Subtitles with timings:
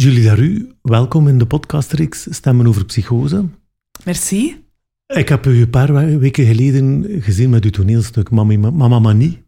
[0.00, 3.44] Julie Daru, welkom in de podcastreeks Stemmen over Psychose.
[4.04, 4.64] Merci.
[5.06, 9.42] Ik heb u een paar weken geleden gezien met uw toneelstuk Mama Manie.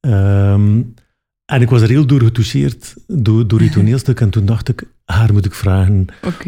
[0.00, 0.82] Ehm,
[1.44, 4.20] en ik was er heel door getoucheerd door, door uw toneelstuk.
[4.20, 6.06] En toen dacht ik, haar moet ik vragen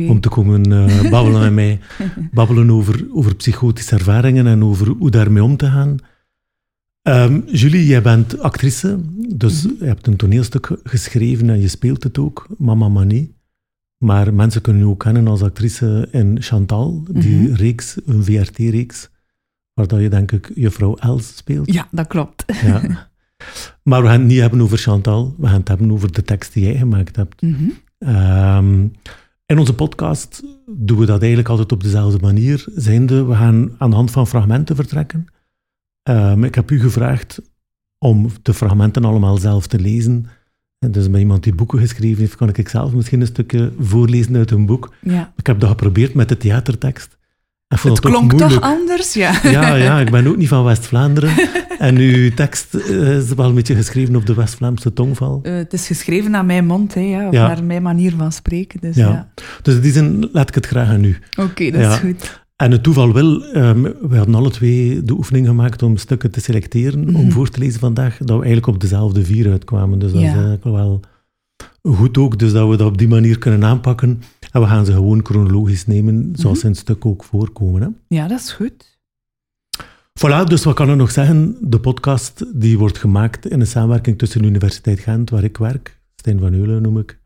[0.09, 1.81] om te komen uh, babbelen met mij.
[2.33, 5.97] Babbelen over, over psychotische ervaringen en over hoe daarmee om te gaan.
[7.03, 8.99] Ehm, Julie, jij bent actrice,
[9.37, 9.75] dus mhm.
[9.79, 13.35] je hebt een toneelstuk geschreven en je speelt het ook, Mama Manie.
[13.97, 17.53] Maar mensen kunnen je ook kennen als actrice in Chantal, die mhm.
[17.53, 19.11] reeks, een VRT-reeks,
[19.75, 21.73] waar dat je denk ik juffrouw Els speelt.
[21.73, 22.45] Ja, dat klopt.
[22.63, 22.81] Ja.
[23.83, 26.53] Maar we gaan het niet hebben over Chantal, we gaan het hebben over de tekst
[26.53, 27.43] die jij gemaakt hebt.
[27.43, 27.65] Mhm.
[27.99, 28.87] Ehm,
[29.47, 32.65] in onze podcast doen we dat eigenlijk altijd op dezelfde manier.
[32.75, 35.27] Zijnde, we gaan aan de hand van fragmenten vertrekken.
[36.11, 37.41] Um, ik heb u gevraagd
[37.99, 40.27] om de fragmenten allemaal zelf te lezen.
[40.79, 44.37] En dus met iemand die boeken geschreven heeft, kan ik zelf misschien een stukje voorlezen
[44.37, 44.95] uit een boek.
[45.01, 45.33] Ja.
[45.37, 47.19] Ik heb dat geprobeerd met de theatertekst.
[47.69, 49.41] Het klonk toch anders, ja.
[49.43, 51.31] Ja, ja, ik ben ook niet van West-Vlaanderen.
[51.79, 55.41] en uw tekst eh, is wel een beetje geschreven op de West-Vlaamse tongval.
[55.43, 58.81] Uh, het is geschreven naar mijn mond, hè, ja, of naar mijn manier van spreken.
[58.81, 59.33] Dus, ja.
[59.63, 61.19] dus in die zin laat ik het graag aan u.
[61.39, 62.42] Oké, dat is goed.
[62.63, 66.41] En het toeval wil, um, we hadden alle twee de oefening gemaakt om stukken te
[66.41, 67.31] selecteren, om mhm.
[67.31, 69.99] voor te lezen vandaag, dat we eigenlijk op dezelfde vier uitkwamen.
[69.99, 71.01] Dus dat is eigenlijk wel
[71.83, 74.23] goed ook, dus dat we dat op die manier kunnen aanpakken.
[74.51, 77.83] En we gaan ze gewoon chronologisch nemen, zoals ze in het stuk ook voorkomen.
[77.83, 77.89] Hè?
[78.17, 78.99] Ja, dat is goed.
[80.21, 81.57] Voilà, dus wat kan ik nog zeggen?
[81.61, 86.01] De podcast die wordt gemaakt in een samenwerking tussen de Universiteit Gent, waar ik werk,
[86.17, 87.19] Stijn van Eulen noem ik,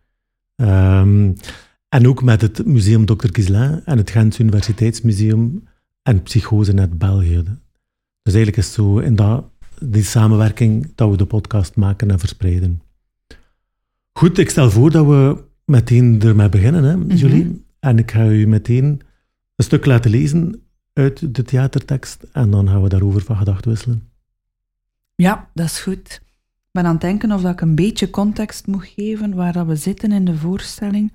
[0.57, 1.34] um,
[1.97, 3.28] en ook met het Museum Dr.
[3.33, 5.69] Gislain en het Gentse Universiteitsmuseum
[6.02, 7.42] en Psychosenet België.
[8.22, 9.44] Dus eigenlijk is het zo in dat,
[9.80, 12.83] die samenwerking dat we de podcast maken en verspreiden.
[14.12, 17.14] Goed, ik stel voor dat we meteen ermee beginnen, hè, mhm.
[17.14, 17.64] Julie.
[17.80, 18.84] En ik ga u meteen
[19.56, 24.08] een stuk laten lezen uit de theatertekst en dan gaan we daarover van gedachten wisselen.
[25.14, 26.20] Ja, dat is goed.
[26.55, 29.67] Ik ben aan het denken of dat ik een beetje context moet geven waar dat
[29.67, 31.12] we zitten in de voorstelling.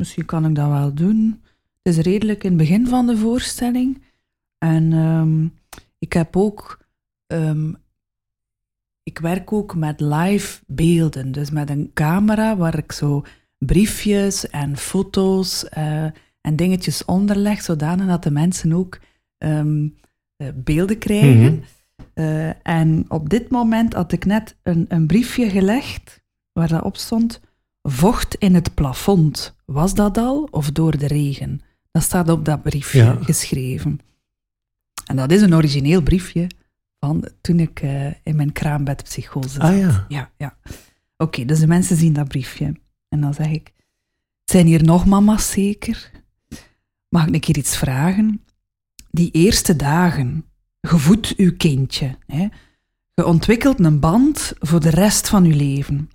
[0.00, 1.42] Misschien kan ik dat wel doen.
[1.82, 4.02] Het is redelijk in het begin van de voorstelling.
[4.58, 5.46] En ehm,
[5.98, 6.78] ik heb ook.
[7.26, 7.76] Um,
[9.02, 11.32] ik werk ook met live beelden.
[11.32, 13.24] Dus met een camera waar ik zo
[13.58, 16.04] briefjes en foto's uh,
[16.40, 19.00] en dingetjes onderleg, zodanig dat de mensen ook
[19.38, 19.96] um,
[20.54, 21.52] beelden krijgen.
[21.54, 21.62] Mm
[22.62, 26.22] en op dit moment had ik net een, een briefje gelegd
[26.52, 27.40] waar dat op stond
[27.82, 31.60] Vocht in het plafond, was dat al of door de regen?
[31.90, 34.00] Dat staat op dat briefje geschreven.
[35.04, 36.46] En dat is een origineel briefje
[36.98, 39.62] van toen ik uh, in mijn kraambedpsychose zat.
[39.62, 40.06] Ah ja.
[40.08, 40.56] Ja, ja.
[41.16, 42.74] Oké, dus de mensen zien dat briefje.
[43.08, 43.72] En dan zeg ik,
[44.44, 46.10] zijn hier nog mama's zeker?
[47.08, 48.44] Mag ik een keer iets vragen?
[49.10, 50.44] Die eerste dagen,
[50.80, 52.18] gevoed uw kindje.
[52.26, 52.48] Hè?
[53.14, 56.10] Je ontwikkelt een band voor de rest van uw leven.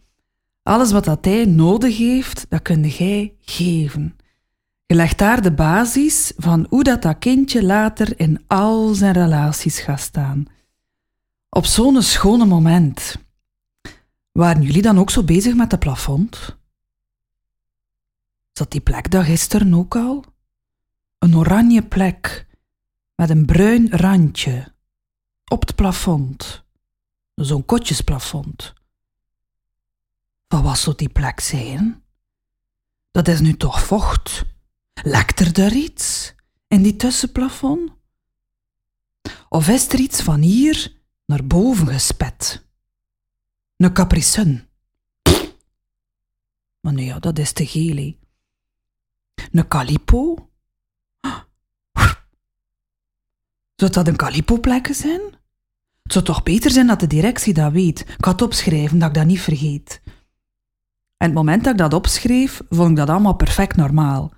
[0.66, 4.18] Alles wat dat hij nodig heeft, dat kun jij geven.
[4.86, 9.80] Je legt daar de basis van hoe dat, dat kindje later in al zijn relaties
[9.80, 10.46] gaat staan.
[11.50, 13.16] Op zo'n schone moment.
[14.32, 16.58] Waren jullie dan ook zo bezig met de plafond?
[18.52, 20.24] Zat die plek daar gisteren ook al?
[21.20, 22.48] Een oranje plek
[23.16, 24.74] met een bruin randje
[25.52, 26.64] op het plafond.
[27.36, 28.74] Zo'n kotjesplafond.
[30.48, 32.04] Wat was zo die plek zijn?
[33.12, 34.46] Dat is nu toch vocht?
[35.04, 36.36] Lekt er daar iets
[36.68, 37.92] in die tussenplafond?
[39.50, 40.94] Of is er iets van hier
[41.26, 42.66] naar boven gespet?
[43.78, 44.70] Een capricen?
[46.80, 48.14] Maar nee, ja, dat is te geel.
[49.52, 50.50] Een calipo?
[53.76, 55.22] Zou dat een calipo-plek zijn?
[56.04, 58.00] Het zou toch beter zijn dat de directie dat weet.
[58.00, 60.02] Ik ga het opschrijven, dat ik dat niet vergeet.
[61.18, 64.34] En het moment dat ik dat opschreef, vond ik dat allemaal perfect normaal.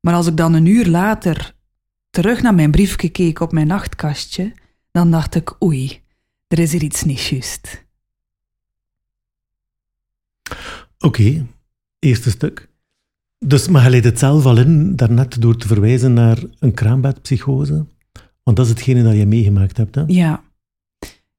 [0.00, 1.54] Maar als ik dan een uur later
[2.10, 4.52] terug naar mijn briefje keek op mijn nachtkastje,
[4.90, 6.00] dan dacht ik, oei,
[6.48, 7.84] er is er iets niet juist.
[10.98, 11.46] Oké,
[11.98, 12.70] eerste stuk.
[13.38, 17.86] Dus, maar je leidt het zelf al in, daarnet door te verwijzen naar een kraambedpsychose.
[18.42, 20.02] Want dat is hetgene dat je meegemaakt hebt, hè?
[20.06, 20.42] Ja.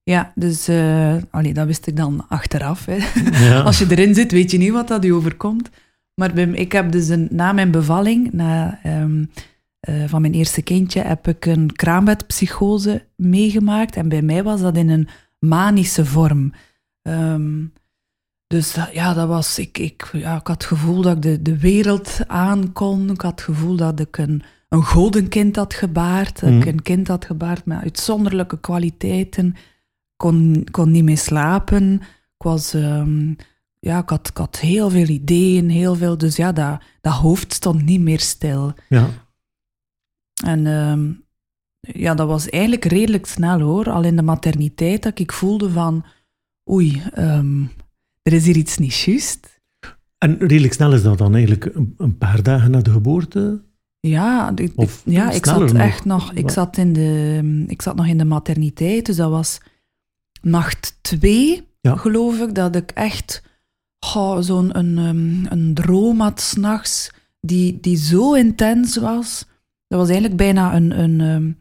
[0.04, 1.16] Ja, dus uh,
[1.54, 2.86] dat wist ik dan achteraf.
[2.86, 2.98] Hè.
[3.64, 5.70] Als je erin zit, weet je niet wat dat je overkomt.
[6.16, 9.30] Maar ik heb dus een, na mijn bevalling, na, um,
[9.90, 13.96] uh, van mijn eerste kindje, heb ik een kraambedpsychose meegemaakt.
[13.96, 15.08] En bij mij was dat in een
[15.40, 16.54] manische vorm.
[17.02, 17.74] Um,
[18.48, 21.58] Dus ja, dat was, ik, ik, ja, ik had het gevoel dat ik de, de
[21.60, 23.10] wereld aankon.
[23.10, 26.40] Ik had het gevoel dat ik een, een golden kind had gebaard.
[26.40, 26.68] Dat ik Mhm.
[26.68, 29.56] een kind had gebaard met uitzonderlijke kwaliteiten.
[30.24, 31.94] Kon, kon niet meer slapen.
[32.38, 33.34] Ik was, ehm,
[33.80, 36.18] ja, ik had, ik had heel veel ideeën, heel veel.
[36.18, 38.74] Dus ja, dat, dat hoofd stond niet meer stil.
[38.90, 39.10] Ja.
[40.46, 41.12] En ehm,
[41.80, 43.90] ja, dat was eigenlijk redelijk snel hoor.
[43.90, 46.06] Al in de materniteit dat ik voelde van,
[46.72, 47.64] oei, ehm,
[48.22, 49.62] er is hier iets niet juist.
[50.18, 53.62] En redelijk snel is dat dan eigenlijk een, paar dagen na de geboorte?
[54.00, 55.82] Ja, ik, Of ja, ik zat nog?
[55.82, 56.54] echt nog, ik Wat?
[56.54, 59.60] zat, in de, ik zat nog in de materniteit, dus dat was
[60.44, 61.96] nacht twee, Ja.
[61.96, 63.44] geloof ik, dat ik echt
[64.00, 67.12] goh, zo'n een, ehm, een droom had s'nachts,
[67.42, 69.46] die, die zo intens was.
[69.88, 71.52] Dat was eigenlijk bijna een, een ehm,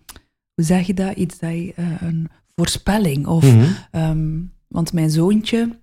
[0.55, 3.26] hoe zeg je dat, iets dat je, eh, een voorspelling.
[3.26, 3.64] Of, Mhm.
[3.90, 5.81] Ehm, want mijn zoontje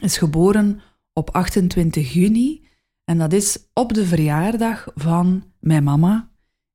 [0.00, 0.80] is geboren
[1.12, 2.66] op 28 juni.
[3.04, 6.30] En dat is op de verjaardag van mijn mama,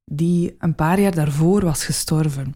[0.06, 2.56] die een paar jaar daarvoor was gestorven.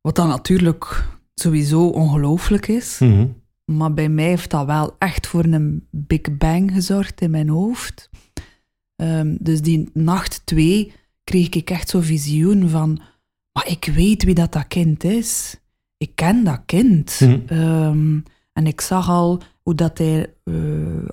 [0.00, 1.04] Wat dan natuurlijk
[1.40, 2.98] sowieso ongelooflijk is.
[2.98, 3.26] Mhm.
[3.64, 8.10] Maar bij mij heeft dat wel echt voor een big bang gezorgd in mijn hoofd.
[8.96, 10.92] Ehm, dus die nacht twee
[11.24, 13.00] kreeg ik echt zo'n visioen van...
[13.52, 15.60] Maar ik weet wie dat, dat kind is.
[15.96, 17.20] Ik ken dat kind.
[17.20, 17.40] Mhm.
[17.46, 18.18] Ehm,
[18.52, 20.54] en ik zag al hoe dat hij eh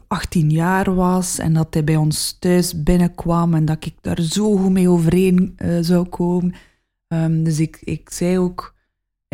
[0.07, 4.57] 18 jaar was en dat hij bij ons thuis binnenkwam en dat ik daar zo
[4.57, 6.53] goed mee overeen eh, zou komen.
[7.07, 8.74] Ehm, dus ik, ik zei ook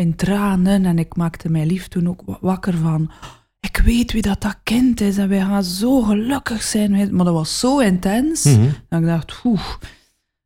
[0.01, 3.12] in tranen en ik maakte mijn lief toen ook wa- wakker van...
[3.59, 7.15] Ik weet wie dat, dat kind is en wij gaan zo gelukkig zijn.
[7.15, 8.44] Maar dat was zo intens.
[8.44, 8.68] Mhm.
[8.89, 9.62] Dat ik dacht, oeh,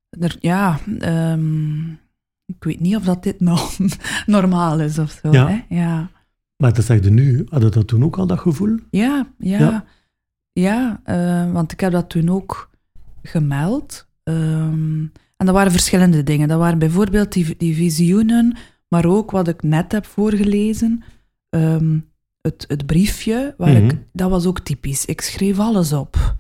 [0.10, 1.90] er, ja, ehm,
[2.46, 3.78] ik weet niet of dat dit nog
[4.26, 5.32] normaal is of zo.
[5.32, 5.48] Ja.
[5.48, 5.76] Hè?
[5.76, 6.10] Ja,
[6.58, 8.78] Maar dat zeg je nu, had je dat toen ook al, dat gevoel?
[8.90, 9.60] ja, ja.
[9.60, 9.86] Ja.
[10.54, 11.02] ja.
[11.04, 12.70] eh, want ik heb dat toen ook
[13.24, 14.08] gemeld.
[14.24, 15.00] Ehm,
[15.38, 16.48] en dat waren verschillende dingen.
[16.48, 18.56] Dat waren bijvoorbeeld die, die visioenen,
[18.88, 21.04] maar ook wat ik net heb voorgelezen.
[21.50, 22.00] Ehm,
[22.42, 23.84] het, het briefje, waar Mhm.
[23.86, 25.06] ik, dat was ook typisch.
[25.06, 26.36] Ik schreef alles op.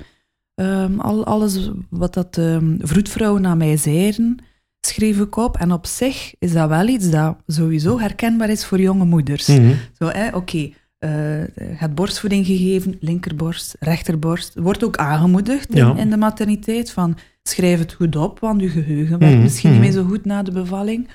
[0.55, 4.37] Ehm, al, alles wat dat ehm vroedvrouwen aan mij zeiden,
[4.81, 5.57] schreef ik op.
[5.57, 9.47] En op zich is dat wel iets dat sowieso herkenbaar is voor jonge moeders.
[9.47, 9.73] Mhm.
[9.99, 10.57] Zo, hè, oké,
[10.97, 14.53] eh, je hebt borstvoeding gegeven, linkerborst, rechterborst.
[14.59, 15.95] Wordt ook aangemoedigd in, Ja.
[15.95, 19.79] in de materniteit van schrijf het goed op, want je geheugen werkt Mhm, misschien niet
[19.79, 19.87] mhm.
[19.89, 21.07] meer zo goed na de bevalling.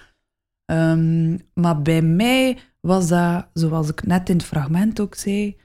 [0.71, 5.57] Ehm, maar bij mij was dat, zoals ik net in het fragment ook zei,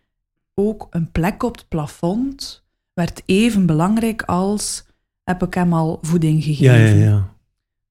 [0.53, 2.63] ook een plek op het plafond
[2.93, 4.85] werd even belangrijk als
[5.23, 6.75] heb ik hem al voeding gegeven.
[6.79, 7.33] Ja, ja, ja.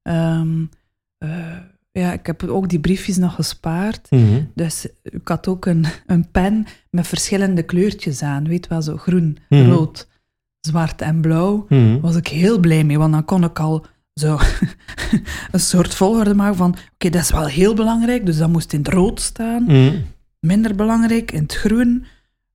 [0.02, 0.64] Ehm,
[1.19, 1.56] eh,
[1.93, 4.11] ja, ik heb ook die briefjes nog gespaard.
[4.11, 4.43] Mhm.
[4.55, 8.49] Dus ik had ook een, een pen met verschillende kleurtjes aan.
[8.49, 9.70] Weet wel, zo groen, Mhm.
[9.70, 10.08] rood,
[10.61, 11.66] zwart en blauw.
[11.69, 12.00] Mhm.
[12.00, 14.38] Was ik heel blij mee, want dan kon ik al zo
[15.52, 18.78] een soort volgorde maken van oké, dat is wel heel belangrijk, dus dat moest in
[18.78, 19.62] het rood staan.
[19.62, 19.96] Mhm.
[20.40, 22.05] Minder belangrijk, in het groen.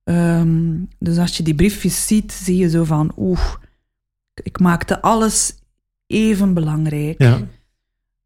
[0.04, 3.54] Ehm, dus als je die briefjes ziet, zie je zo van oeh,
[4.42, 5.54] ik maakte alles
[6.06, 7.22] even belangrijk.
[7.22, 7.40] Ja.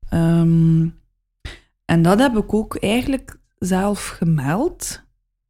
[0.08, 0.88] Ehm,
[1.84, 5.02] en dat heb ik ook eigenlijk zelf gemeld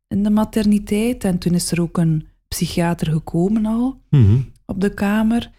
[0.09, 1.25] in de materniteit.
[1.25, 4.41] En toen is er ook een psychiater gekomen al Mhm.
[4.67, 5.51] op de kamer.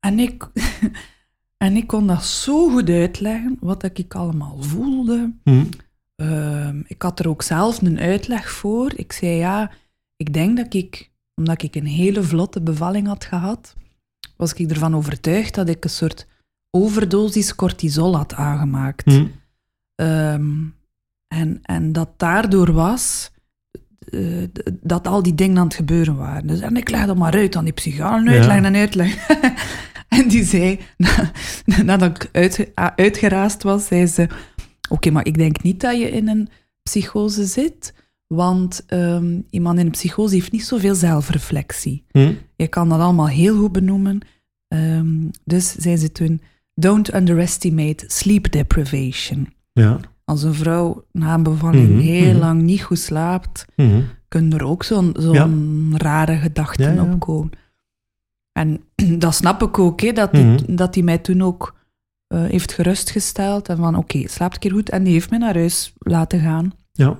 [0.00, 0.48] En ik,
[1.56, 5.32] en ik kon dat zo goed uitleggen, wat ik allemaal voelde.
[5.44, 5.64] Mhm.
[6.16, 8.92] Ehm, ik had er ook zelf een uitleg voor.
[8.96, 9.70] Ik zei ja,
[10.16, 13.74] ik denk dat ik, omdat ik een hele vlotte bevalling had gehad,
[14.36, 16.26] was ik ervan overtuigd dat ik een soort
[16.70, 19.06] overdosis cortisol had aangemaakt.
[19.06, 19.26] Mhm.
[19.94, 20.54] Ehm,
[21.28, 23.30] en, en dat daardoor was
[24.10, 24.42] eh,
[24.80, 26.46] dat al die dingen aan het gebeuren waren.
[26.46, 28.38] Dus, en ik leg dat maar uit aan die psychiater, Ja.
[28.38, 29.14] uitleg en uitleg.
[30.18, 31.30] en die zei, na-
[31.84, 34.26] nadat ik uit, uitgeraasd was, zei ze,
[34.88, 36.48] oké, maar ik denk niet dat je in een
[36.82, 37.94] psychose zit,
[38.26, 42.04] want ehm, iemand in een psychose heeft niet zoveel zelfreflectie.
[42.12, 42.32] Mhm.
[42.56, 44.18] Je kan dat allemaal heel goed benoemen.
[44.68, 45.06] Ehm,
[45.44, 46.40] dus zei ze toen,
[46.74, 49.48] don't underestimate sleep deprivation.
[49.72, 50.00] Ja.
[50.24, 52.38] Als een vrouw na een bevalling Mhm, heel mhm.
[52.38, 54.00] lang niet goed slaapt, Mhm.
[54.28, 57.12] kunnen er ook zo'n rare gedachten Ja, ja.
[57.12, 57.50] opkomen.
[58.56, 58.80] En
[59.24, 60.74] dat snap ik ook, hè, dat, die, Mhm.
[60.76, 61.74] dat die mij toen ook
[62.26, 63.68] eh, heeft gerustgesteld.
[63.68, 64.90] En van, oké, slaapt een keer goed.
[64.90, 66.72] En die heeft mij naar huis laten gaan.
[66.92, 67.16] Ja.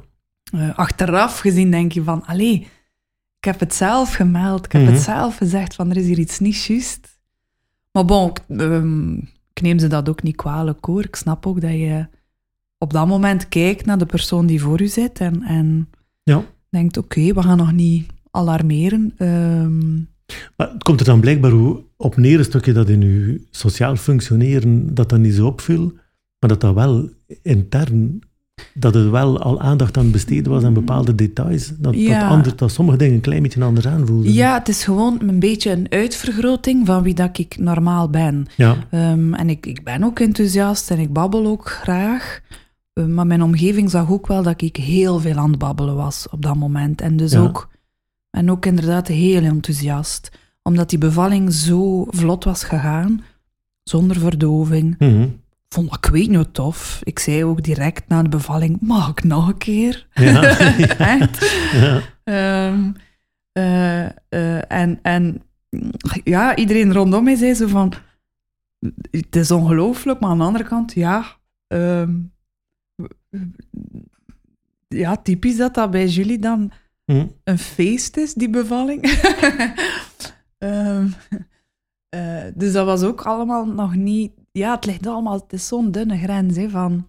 [0.52, 2.60] Eh, achteraf gezien denk je van, allee,
[3.38, 4.64] ik heb het zelf gemeld.
[4.64, 4.92] Ik heb Mhm.
[4.92, 7.18] het zelf gezegd van, er is hier iets niet juist.
[7.92, 9.14] Maar bon, ik, ehm,
[9.52, 11.04] ik neem ze dat ook niet kwalijk hoor.
[11.04, 12.06] Ik snap ook dat je
[12.78, 15.90] op dat moment kijkt naar de persoon die voor u zit en, en
[16.22, 16.42] Ja.
[16.70, 19.14] denkt, oké, we gaan nog niet alarmeren.
[19.16, 19.98] Ehm,
[20.56, 23.96] Maar het komt er dan blijkbaar hoe op neer een stukje dat in uw sociaal
[23.96, 25.92] functioneren dat dat niet zo opviel,
[26.38, 27.08] maar dat dat wel
[27.42, 28.18] intern,
[28.74, 32.42] dat er wel al aandacht aan besteed was aan bepaalde details, dat, Ja.
[32.56, 34.32] dat, sommige dingen een klein beetje anders aanvoelden.
[34.32, 38.46] ja, het is gewoon een beetje een uitvergroting van wie dat ik normaal ben.
[38.56, 42.40] Ja, Ehm, en ik, ik ben ook enthousiast en ik babbel ook graag.
[42.92, 46.26] Eh, maar mijn omgeving zag ook wel dat ik heel veel aan het babbelen was
[46.30, 47.00] op dat moment.
[47.00, 47.40] En dus Ja.
[47.40, 47.68] ook,
[48.36, 50.30] en ook inderdaad heel enthousiast.
[50.62, 53.24] Omdat die bevalling zo vlot was gegaan,
[53.82, 54.98] zonder verdoving.
[54.98, 55.28] Mhm.
[55.68, 57.00] Vond ik weet niet tof.
[57.02, 60.06] Ik zei ook direct na de bevalling, mag ik nog een keer?
[60.14, 60.42] ja.
[60.98, 61.50] Echt?
[61.72, 62.00] ja.
[62.24, 62.92] Ehm,
[63.52, 65.42] eh, eh, en, en
[66.24, 67.92] ja, iedereen rondom mij zei zo van...
[69.10, 71.24] Het is ongelooflijk, maar aan de andere kant, ja...
[71.66, 72.12] ehm,
[74.88, 76.72] ja, typisch dat dat bij jullie dan
[77.06, 77.26] Mhm.
[77.44, 79.02] een feest is, die bevalling.
[80.58, 81.08] Ehm,
[82.08, 84.32] eh, dus dat was ook allemaal nog niet...
[84.52, 85.40] Ja, het ligt allemaal...
[85.40, 87.08] Het is zo'n dunne grens, hè, van...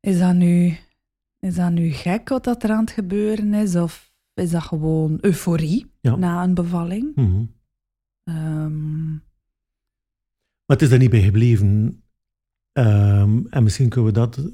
[0.00, 0.76] Is dat nu...
[1.38, 3.76] Is dat nu gek wat dat er aan het gebeuren is?
[3.76, 6.16] Of is dat gewoon euforie Ja.
[6.16, 7.16] na een bevalling?
[8.24, 9.10] Ehm,
[10.66, 12.02] Maar het is daar niet bij gebleven.
[12.72, 14.50] Ehm, en misschien kunnen we dat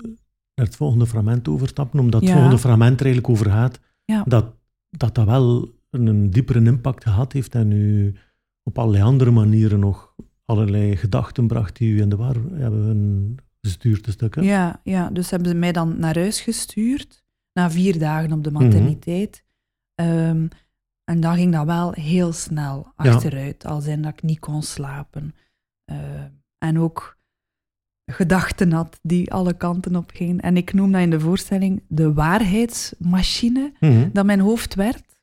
[0.55, 4.23] naar het volgende fragment overstappen, omdat het volgende fragment er eigenlijk over gaat, Ja.
[4.27, 4.55] dat,
[4.91, 8.15] dat dat wel een, een diepere impact gehad heeft en u
[8.63, 14.07] op allerlei andere manieren nog allerlei gedachten bracht die u in de war hebben gestuurd,
[14.07, 14.35] een stuk.
[14.35, 14.41] hè?
[14.41, 18.51] ja, ja, dus hebben ze mij dan naar huis gestuurd, na vier dagen op de
[18.51, 19.45] materniteit.
[19.95, 20.47] Ehm,
[21.05, 23.11] en dan ging dat wel heel snel Ja.
[23.11, 25.35] achteruit, als in dat ik niet kon slapen.
[25.85, 25.97] Eh,
[26.59, 27.17] en ook
[28.13, 30.41] gedachten had die alle kanten op gingen.
[30.41, 33.73] En ik noem dat in de voorstelling de waarheidsmachine.
[33.81, 34.09] Mhm.
[34.13, 35.19] dat mijn hoofd werd.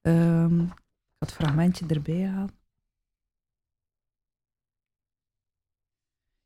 [0.00, 0.68] Ehm, ik
[1.18, 2.60] het fragmentje erbij halen.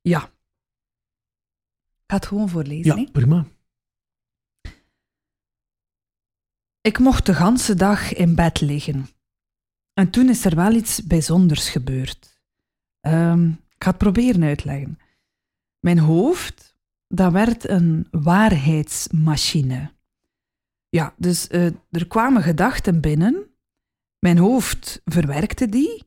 [0.00, 0.23] Ja.
[0.23, 3.00] Ik ga het gewoon voorlezen.
[3.00, 3.46] Ja, prima.
[6.80, 9.06] Ik mocht de ganse dag in bed liggen.
[9.92, 12.40] En toen is er wel iets bijzonders gebeurd.
[13.00, 14.99] Ehm, ik ga het proberen uitleggen.
[15.80, 16.76] Mijn hoofd,
[17.09, 19.95] dat werd een waarheidsmachine.
[20.88, 23.50] Ja, dus eh, er kwamen gedachten binnen.
[24.18, 26.02] Mijn hoofd verwerkte die.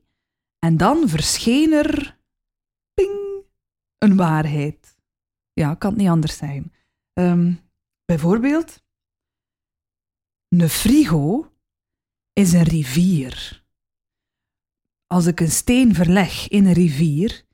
[0.58, 2.18] En dan verscheen er...
[2.94, 3.44] Ping!
[3.98, 4.96] Een waarheid.
[5.52, 6.72] Ja, kan het niet anders zijn.
[7.12, 7.52] Ehm,
[8.04, 8.82] bijvoorbeeld...
[10.48, 11.52] Een frigo
[12.32, 13.64] is een rivier.
[15.06, 17.44] Als ik een steen verleg in een rivier,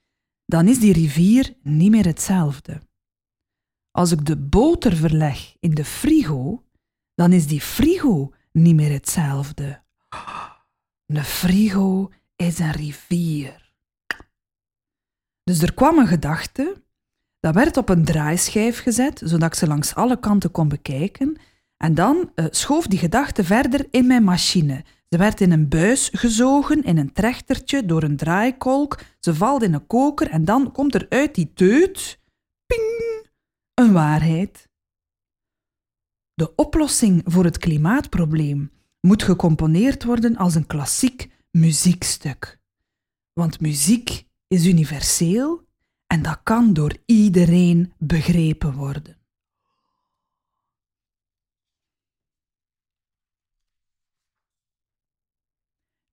[0.46, 2.80] dan is die rivier niet meer hetzelfde.
[3.90, 6.64] Als ik de boter verleg in de frigo,
[7.14, 9.82] dan is die frigo niet meer hetzelfde.
[11.06, 13.72] Een frigo is een rivier.
[15.42, 16.82] Dus er kwam een gedachte,
[17.40, 21.36] dat werd op een draaischijf gezet, zodat ik ze langs alle kanten kon bekijken.
[21.76, 24.84] En dan eh, schoof die gedachte verder in mijn machine.
[25.08, 29.02] Ze werd in een buis gezogen, in een trechtertje, door een draaikolk.
[29.20, 32.20] Ze valt in een koker en dan komt er uit die teut...
[32.66, 33.26] Ping!
[33.74, 34.68] Een waarheid.
[36.34, 38.70] De oplossing voor het klimaatprobleem
[39.00, 42.58] moet gecomponeerd worden als een klassiek muziekstuk.
[43.32, 45.66] Want muziek is universeel
[46.06, 49.15] en dat kan door iedereen begrepen worden.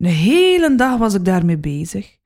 [0.03, 2.17] Een hele dag was ik daarmee bezig.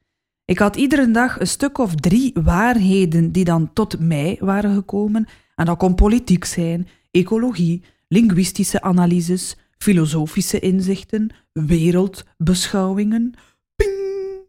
[0.46, 5.28] Ik had iedere dag een stuk of drie waarheden die dan tot mij waren gekomen.
[5.56, 13.34] En dat kon politiek zijn, ecologie, linguïstische analyses, filosofische inzichten, wereldbeschouwingen.
[13.76, 14.40] Ping!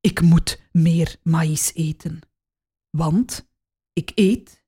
[0.00, 2.20] Ik moet meer maïs eten.
[2.90, 3.50] Want
[3.92, 4.64] ik eet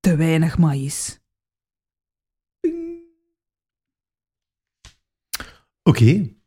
[0.00, 1.20] te weinig maïs.
[5.82, 6.42] Oké.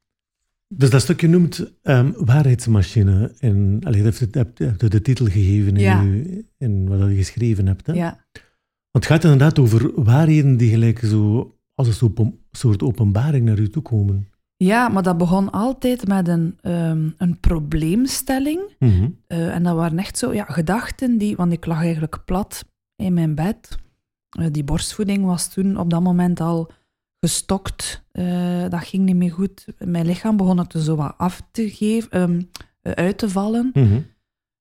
[0.67, 3.33] Dus dat stukje noemt ehm, waarheidsmachine.
[3.39, 6.01] En, allee, dat heeft, heb, je de titel gegeven in, Ja.
[6.01, 7.87] uw- in wat je geschreven hebt.
[7.87, 7.93] Hè?
[7.93, 8.25] Ja.
[8.91, 13.69] Want het gaat inderdaad over waarheden die gelijk zo als een soort openbaring naar u
[13.69, 14.27] toe komen.
[14.57, 18.61] ja, maar dat begon altijd met een, ehm, een probleemstelling.
[18.79, 19.09] Mhm.
[19.27, 23.13] Eh, en dat waren echt zo ja, gedachten die, want ik lag eigenlijk plat in
[23.13, 23.77] mijn bed.
[24.29, 26.71] Eh, die borstvoeding was toen op dat moment al
[27.27, 28.03] gestokt.
[28.11, 29.65] Eh, dat ging niet meer goed.
[29.77, 32.41] Mijn lichaam begon het zo wat af te geven, ehm,
[32.81, 33.99] eh, uit te vallen, Mhm.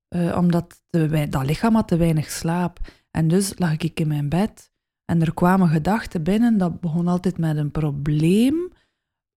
[0.08, 0.82] eh, omdat
[1.30, 2.78] dat lichaam had te weinig slaap.
[3.10, 4.70] En dus lag ik in mijn bed
[5.12, 8.72] En er kwamen gedachten binnen, dat begon altijd met een probleem,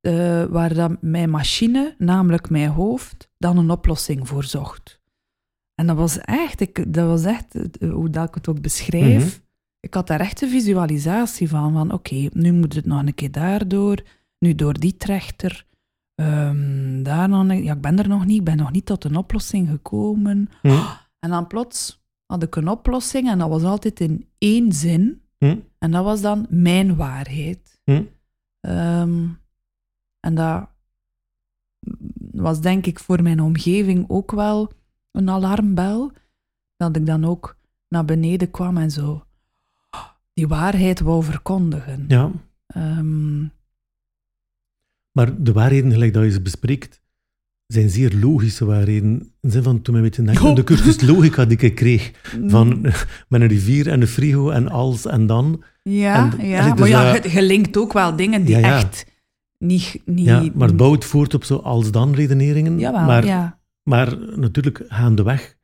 [0.02, 5.02] eh, waar dat mijn machine, namelijk mijn hoofd, dan een oplossing voor zocht.
[5.76, 9.26] En dat was echt, ik, dat was echt hoe dat ik het ook beschrijf.
[9.26, 9.49] Mhm.
[9.80, 13.32] Ik had daar echt een visualisatie van, van oké, nu moet het nog een keer
[13.32, 14.04] daardoor,
[14.40, 15.66] nu door die trechter,
[16.16, 19.04] ehm, daar nog een- ja, ik ben er nog niet, ik ben nog niet tot
[19.04, 20.50] een oplossing gekomen.
[20.62, 20.80] Hm,
[21.20, 25.22] En dan plots had ik een oplossing en dat was altijd in één zin.
[25.38, 27.80] hm, En dat was dan mijn waarheid.
[27.84, 28.04] hm.
[28.60, 29.28] Ehm,
[30.20, 30.70] en dat
[32.32, 34.72] was denk ik voor mijn omgeving ook wel
[35.12, 36.12] een alarmbel.
[36.78, 37.58] Dat ik dan ook
[37.88, 39.24] naar beneden kwam en zo
[40.40, 42.06] die waarheid wou verkondigen.
[42.08, 42.32] Ja,
[42.68, 43.40] Ehm,
[45.12, 47.02] maar de waarheden, gelijk dat je ze bespreekt,
[47.68, 49.10] zijn zeer logische waarheden.
[49.20, 50.56] In de zin van toen we met de, Oh.
[50.56, 52.12] de cursus logica die ik kreeg,
[52.48, 52.68] van
[53.30, 55.64] met een rivier en een frigo en als en dan.
[55.84, 56.70] ja, en- ja.
[56.72, 58.78] dus maar ja, je, je linkt ook wel dingen die Ja, ja.
[58.78, 59.06] echt
[59.58, 60.02] niet...
[60.06, 62.80] niet Ja, maar het bouwt voort op zo als-dan redeneringen.
[62.80, 63.60] Jawel, maar, ja.
[63.84, 65.58] maar natuurlijk, gaandeweg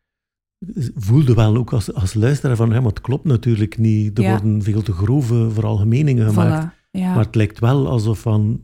[0.95, 4.17] voelde wel ook als, als luisteraar van, ja, maar het klopt natuurlijk niet.
[4.17, 4.29] Er Ja.
[4.29, 6.65] worden veel te grove veralgemeningen gemaakt.
[6.73, 7.13] Voilà, ja.
[7.15, 8.61] Maar het lijkt wel alsof van,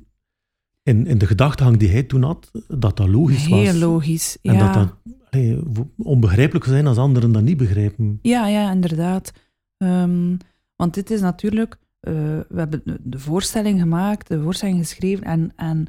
[0.83, 3.75] in, in de gedachtegang die hij toen had, dat dat logisch Heel was.
[3.79, 4.37] logisch.
[4.41, 4.65] En ja.
[4.65, 5.59] dat dat allee,
[5.97, 8.19] onbegrijpelijk zou zijn als anderen dat niet begrijpen.
[8.21, 9.31] Ja, ja, inderdaad.
[9.77, 10.35] Ehm,
[10.75, 12.13] want dit is natuurlijk, eh,
[12.49, 15.87] we hebben de- de voorstelling gemaakt, de voorstelling geschreven en, en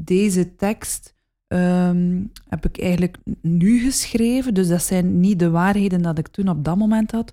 [0.00, 1.14] deze tekst
[1.50, 4.54] ehm, heb ik eigenlijk nu geschreven.
[4.54, 7.32] Dus dat zijn niet de waarheden dat ik toen op dat moment had,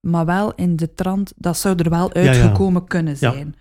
[0.00, 2.28] maar wel in de trant, dat zou er wel Ja, ja.
[2.28, 3.32] uitgekomen kunnen Ja.
[3.32, 3.54] zijn.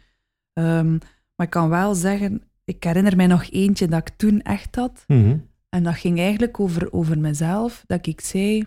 [0.53, 0.91] Ehm,
[1.35, 5.03] maar ik kan wel zeggen, ik herinner mij nog eentje dat ik toen echt had.
[5.07, 5.37] Mhm.
[5.69, 8.63] En dat ging eigenlijk over, over mezelf, dat ik zei,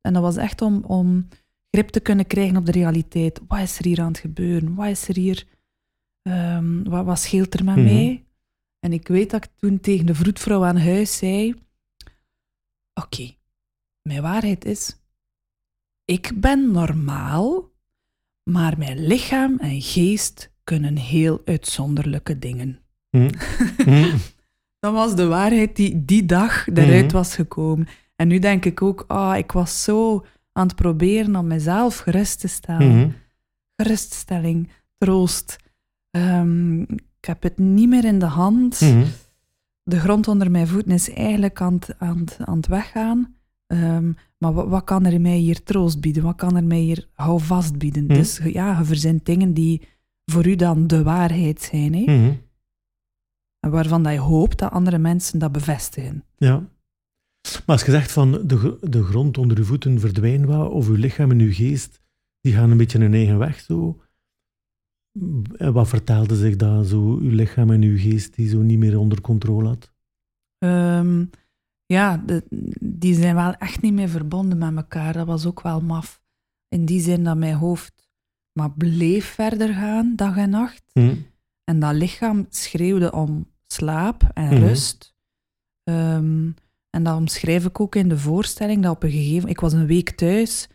[0.00, 1.28] en dat was echt om, om
[1.70, 3.40] grip te kunnen krijgen op de realiteit.
[3.48, 4.74] Wat is er hier aan het gebeuren?
[4.74, 5.46] Wat is er hier?
[6.22, 7.84] ehm, wat, wat scheelt er met Mhm.
[7.84, 8.24] mij?
[8.80, 11.54] En ik weet dat ik toen tegen de vroedvrouw aan huis zei:
[12.94, 13.34] Oké,
[14.02, 14.96] mijn waarheid is,
[16.04, 17.70] ik ben normaal,
[18.50, 22.80] maar mijn lichaam en geest kunnen heel uitzonderlijke dingen.
[23.10, 23.30] Mhm.
[23.86, 24.16] Mhm.
[24.80, 27.12] Dat was de waarheid die die dag eruit Mhm.
[27.12, 27.88] was gekomen.
[28.16, 32.40] En nu denk ik ook, ah, ik was zo aan het proberen om mezelf gerust
[32.40, 33.14] te stellen.
[33.76, 35.56] Geruststelling, troost.
[36.10, 38.80] Ik heb het niet meer in de hand.
[38.80, 39.04] Mhm.
[39.82, 43.34] De grond onder mijn voeten is eigenlijk aan het, aan het, aan het weggaan.
[43.66, 46.22] Ehm, maar wat, wat kan er mij hier troost bieden?
[46.22, 48.04] Wat kan er mij hier houvast bieden?
[48.04, 48.14] Mhm.
[48.14, 49.88] Dus ja, je verzint dingen die
[50.24, 51.94] voor u dan de waarheid zijn.
[51.94, 52.02] Hè?
[52.02, 52.32] Mhm.
[53.60, 56.24] En waarvan dat je hoopt dat andere mensen dat bevestigen.
[56.36, 56.68] Ja.
[57.42, 60.92] Maar als je zegt van de, de grond onder je voeten verdwijnt wat, of je
[60.92, 62.00] lichaam en je geest,
[62.40, 64.00] die gaan een beetje hun eigen weg zo.
[65.72, 69.20] Wat vertelde zich dat zo, je lichaam en je geest die zo niet meer onder
[69.20, 69.92] controle had?
[70.58, 71.24] Ehm,
[71.86, 72.44] ja, de-
[72.80, 75.12] die zijn wel echt niet meer verbonden met elkaar.
[75.12, 76.20] Dat was ook wel maf.
[76.68, 78.10] In die zin dat mijn hoofd
[78.52, 80.82] maar bleef verder gaan, dag en nacht.
[80.92, 81.14] Hm.
[81.64, 84.64] En dat lichaam schreeuwde om slaap en Mhm.
[84.66, 85.14] rust.
[85.84, 86.50] Ehm,
[86.90, 88.82] en dat omschrijf ik ook in de voorstelling.
[88.82, 90.68] Dat op een gegeven ik was een week thuis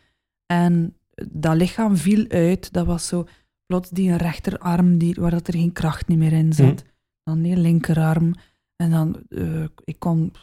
[0.46, 0.98] en
[1.32, 2.74] dat lichaam viel uit.
[2.74, 3.26] Dat was zo
[3.66, 6.84] plots die rechterarm die, waar dat er geen kracht niet meer in zat.
[7.24, 8.34] Dan die linkerarm.
[8.76, 10.34] En dan, eh, ik kon,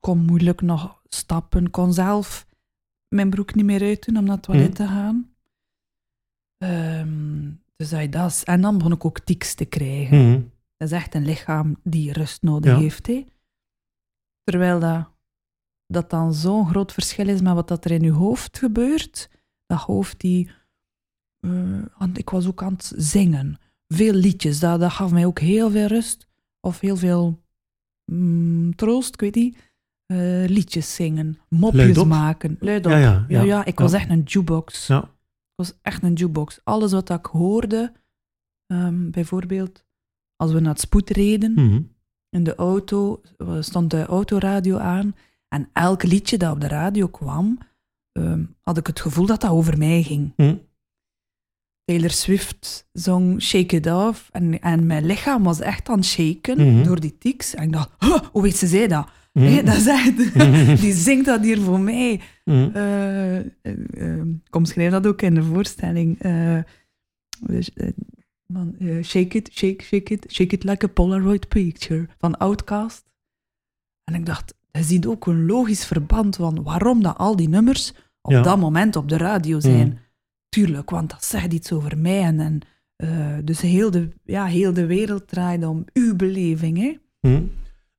[0.00, 2.46] kon moeilijk nog stappen, kon zelf
[3.08, 4.76] mijn broek niet meer uitdoen om naar het toilet Mhm.
[4.76, 5.34] te gaan.
[6.56, 10.18] Ehm, dus dat je dat En dan begon ik ook tics te krijgen.
[10.30, 10.40] Mhm.
[10.76, 12.78] Dat is echt een lichaam die rust nodig Ja.
[12.78, 13.06] heeft.
[13.06, 13.26] Hè?
[14.42, 15.08] Terwijl dat,
[15.86, 19.30] dat dan zo'n groot verschil is met wat dat er in je hoofd gebeurt.
[19.66, 20.50] Dat hoofd die...
[21.40, 21.50] eh,
[21.98, 23.58] aan- ik was ook aan het zingen.
[23.88, 26.28] Veel liedjes, dat, dat gaf mij ook heel veel rust.
[26.60, 27.40] Of heel veel
[28.04, 29.68] mm, troost, ik weet niet.
[30.06, 32.06] Eh, liedjes zingen, mopjes Luidop?
[32.06, 32.56] maken.
[32.60, 32.92] Luidop.
[32.92, 33.64] Ja, Ja, ja, ja, ja.
[33.64, 34.86] ik was echt een jukebox.
[34.86, 35.02] Ja.
[35.02, 36.60] Ik was echt een jukebox.
[36.64, 37.92] Alles wat ik hoorde,
[38.66, 39.84] ehm, bijvoorbeeld
[40.36, 41.80] als we naar het spoed reden, Mhm.
[42.30, 43.20] in de auto
[43.60, 45.14] stond de autoradio aan.
[45.48, 47.58] En elk liedje dat op de radio kwam,
[48.12, 50.32] ehm, had ik het gevoel dat dat over mij ging.
[50.36, 50.56] Mhm.
[51.90, 54.28] Taylor Swift zong Shake It Off.
[54.32, 56.84] En, en mijn lichaam was echt aan het shaken Mhm.
[56.84, 57.54] door die tics.
[57.54, 59.08] En ik dacht, "Huh, hoe weet ze zij dat?
[59.32, 59.64] Mhm.
[59.64, 60.16] Dat is echt,
[60.82, 62.20] die zingt dat hier voor mij.
[62.44, 63.38] Eh,
[64.44, 66.18] ik omschrijf dat ook in de voorstelling.
[67.46, 67.88] Dus, eh,
[68.52, 73.04] van, eh, shake it, shake, shake it, shake it like a Polaroid picture van Outcast.
[74.04, 77.92] En ik dacht, je ziet ook een logisch verband van waarom dat al die nummers
[78.20, 78.42] op Ja.
[78.42, 79.98] dat moment op de radio zijn.
[80.50, 82.22] Tuurlijk, want dat zegt iets over mij.
[82.22, 82.60] En, en
[82.96, 86.78] eh, dus heel de, ja, heel de wereld draait om uw beleving.
[86.78, 86.96] Hè?
[87.20, 87.42] Hm.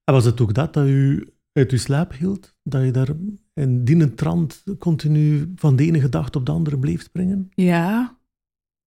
[0.04, 2.56] En was het ook dat dat u uit uw slaap hield?
[2.64, 3.10] Dat je daar
[3.54, 7.52] in die trant continu van de ene gedachte op de andere bleef springen?
[7.54, 8.18] Ja,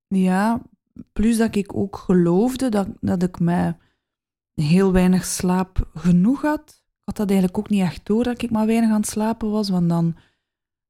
[0.06, 0.62] ja.
[1.12, 3.76] Plus dat ik ook geloofde dat, dat ik met
[4.54, 6.82] heel weinig slaap genoeg had.
[6.86, 9.50] Ik had dat eigenlijk ook niet echt door dat ik maar weinig aan het slapen
[9.50, 9.68] was.
[9.68, 10.16] Want dan,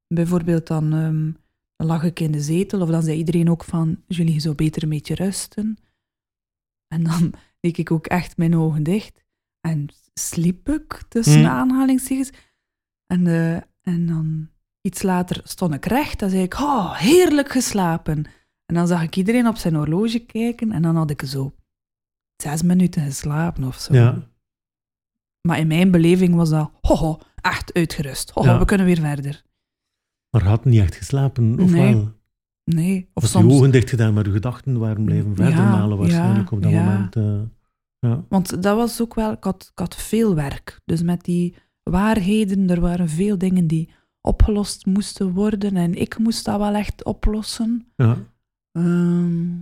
[0.07, 1.31] bijvoorbeeld, dan, ehm,
[1.75, 4.83] dan lag ik in de zetel of dan zei iedereen ook van, jullie zou beter
[4.83, 5.77] een beetje rusten.
[6.87, 9.23] En dan deed ik ook echt mijn ogen dicht.
[9.61, 11.49] En sliep ik tussen Hmm.
[11.49, 12.31] aanhalingstekens.
[13.05, 14.49] En, eh, en dan
[14.81, 16.19] iets later stond ik recht.
[16.19, 18.25] Dan zei ik, oh, heerlijk geslapen.
[18.65, 20.71] En dan zag ik iedereen op zijn horloge kijken.
[20.71, 21.55] En dan had ik zo
[22.43, 23.93] zes minuten geslapen of zo.
[23.93, 24.27] Ja.
[25.41, 28.29] Maar in mijn beleving was dat, hoho, echt uitgerust.
[28.29, 28.59] Hoho, Ja.
[28.59, 29.44] we kunnen weer verder.
[30.35, 31.93] Maar je had niet echt geslapen, of Nee.
[31.93, 32.11] wel?
[32.63, 33.53] Nee, of Of je soms...
[33.53, 36.71] ogen dicht gedaan, maar je gedachten waren blijven verder Ja, malen waarschijnlijk ja, op dat
[36.71, 36.83] ja.
[36.83, 37.15] moment.
[37.15, 37.39] eh.
[37.99, 38.25] ja.
[38.29, 40.81] Want dat was ook wel, ik had, ik had veel werk.
[40.85, 43.89] Dus met die waarheden, er waren veel dingen die
[44.21, 45.75] opgelost moesten worden.
[45.75, 47.87] En ik moest dat wel echt oplossen.
[47.95, 48.17] Ja.
[48.71, 49.53] Ehm,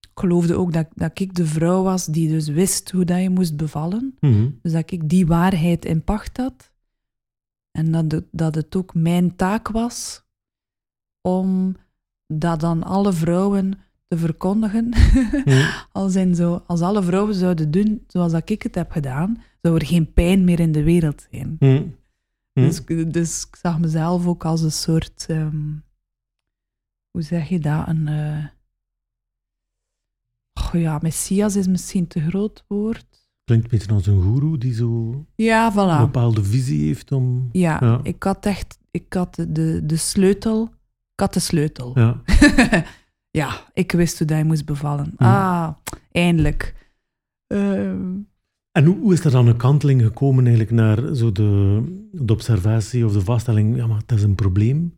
[0.00, 3.30] ik geloofde ook dat, dat ik de vrouw was die dus wist hoe dat je
[3.30, 4.16] moest bevallen.
[4.20, 4.48] Mhm.
[4.62, 6.72] Dus dat ik die waarheid in pacht had.
[7.78, 10.24] En dat het, dat het ook mijn taak was
[11.20, 11.76] om
[12.26, 14.88] dat aan alle vrouwen te verkondigen.
[14.88, 15.70] Mhm.
[15.92, 19.74] als, in zo, als alle vrouwen zouden doen zoals dat ik het heb gedaan, zou
[19.74, 21.56] er geen pijn meer in de wereld zijn.
[21.58, 21.74] Mhm.
[22.52, 22.66] Mhm.
[22.66, 25.72] Dus, dus ik zag mezelf ook als een soort, ehm,
[27.10, 28.46] hoe zeg je dat, een, eh,
[30.54, 33.27] oh ja, messias is misschien te groot woord.
[33.48, 36.00] Klinkt een beetje als een goeroe die zo Ja, een voilà.
[36.00, 37.48] bepaalde visie heeft om...
[37.52, 38.00] Ja, Ja.
[38.02, 40.62] ik had echt, ik had de, de sleutel,
[41.14, 41.92] ik had de sleutel.
[41.98, 42.20] Ja.
[43.30, 45.12] Ja, ik wist hoe dat je moest bevallen.
[45.16, 45.68] Ah,
[46.12, 46.74] eindelijk.
[47.46, 48.14] Ehm,
[48.72, 51.82] En hoe, hoe is er dan een kanteling gekomen eigenlijk naar zo de,
[52.12, 54.96] de observatie of de vaststelling, ja, maar dat is een probleem?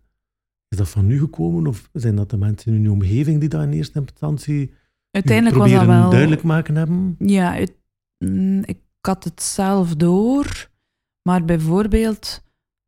[0.69, 3.63] Is dat van nu gekomen of zijn dat de mensen in uw omgeving die dat
[3.63, 4.73] in eerste instantie
[5.11, 6.11] uiteindelijk was dat proberen wel...
[6.11, 7.15] duidelijk maken hebben?
[7.19, 7.79] Ja, het-
[8.25, 10.69] mm, ik had het zelf door.
[11.23, 12.43] Maar bijvoorbeeld,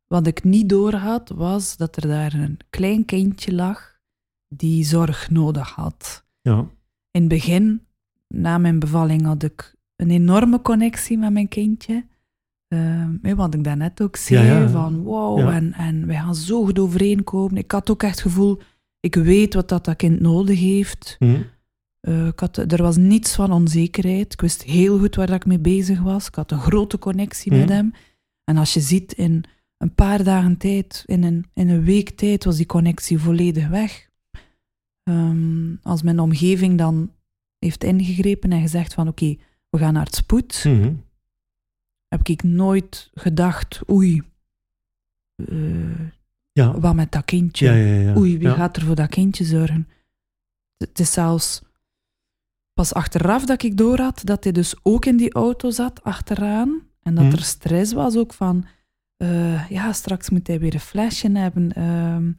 [0.07, 3.99] wat ik niet door had, was dat er daar een klein kindje lag
[4.47, 6.25] die zorg nodig had.
[6.41, 6.57] Ja.
[7.11, 7.85] In het begin,
[8.27, 12.05] na mijn bevalling, had ik een enorme connectie met mijn kindje.
[13.21, 14.69] Hè, wat ik daarnet ook zei, Ja, ja.
[14.69, 15.51] van wow, Ja.
[15.53, 17.57] en, en wij gaan zo goed overeenkomen.
[17.57, 18.61] Ik had ook echt het gevoel,
[18.99, 21.15] ik weet wat dat, dat kind nodig heeft.
[21.19, 21.41] Hm.
[22.07, 24.33] Eh, ik had, er was niets van onzekerheid.
[24.33, 26.27] Ik wist heel goed waar dat ik mee bezig was.
[26.27, 27.71] Ik had een grote connectie met Mhm.
[27.71, 27.93] hem.
[28.43, 29.43] En als je ziet, in
[29.77, 34.09] een paar dagen tijd, in een, in een week tijd, was die connectie volledig weg.
[35.03, 37.11] Ehm, als mijn omgeving dan
[37.59, 39.35] heeft ingegrepen en gezegd van oké,
[39.69, 40.93] we gaan naar het spoed, Mhm.
[42.07, 44.21] heb ik nooit gedacht, oei,
[45.35, 46.09] eh,
[46.51, 46.79] Ja.
[46.79, 47.65] wat met dat kindje?
[47.65, 48.17] Ja, ja, ja.
[48.17, 49.87] Oei, wie gaat er voor dat kindje zorgen?
[50.77, 51.61] Het is zelfs
[52.83, 56.81] pas achteraf dat ik door had dat hij dus ook in die auto zat, achteraan.
[57.01, 57.33] En dat Hmm.
[57.33, 58.65] er stress was ook van,
[59.17, 61.73] eh, ja, straks moet hij weer een flesje hebben.
[61.73, 62.31] Ehm,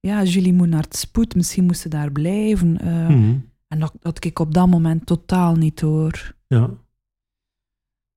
[0.00, 2.78] ja, Julie moet naar het spoed, misschien moest ze daar blijven.
[2.80, 3.36] eh, Mhm.
[3.68, 6.34] En dat had ik op dat moment totaal niet door.
[6.46, 6.70] Ja.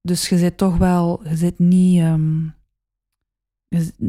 [0.02, 2.00] Dus je zit toch wel, je zit niet.
[2.00, 2.46] ehm,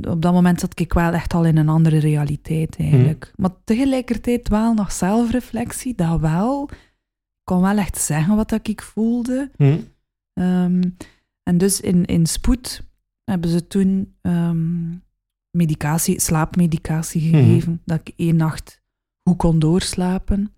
[0.09, 3.33] op dat moment zat ik wel echt al in een andere realiteit eigenlijk.
[3.37, 6.69] Maar tegelijkertijd wel nog zelfreflectie, dat wel.
[7.49, 9.51] Kon wel echt zeggen wat dat ik voelde.
[9.57, 9.79] Hm.
[10.33, 10.83] Ehm,
[11.43, 12.83] en dus in, in spoed
[13.25, 14.91] hebben ze toen ehm,
[15.51, 18.83] medicatie, slaapmedicatie gegeven, dat ik één nacht
[19.23, 20.53] goed kon doorslapen.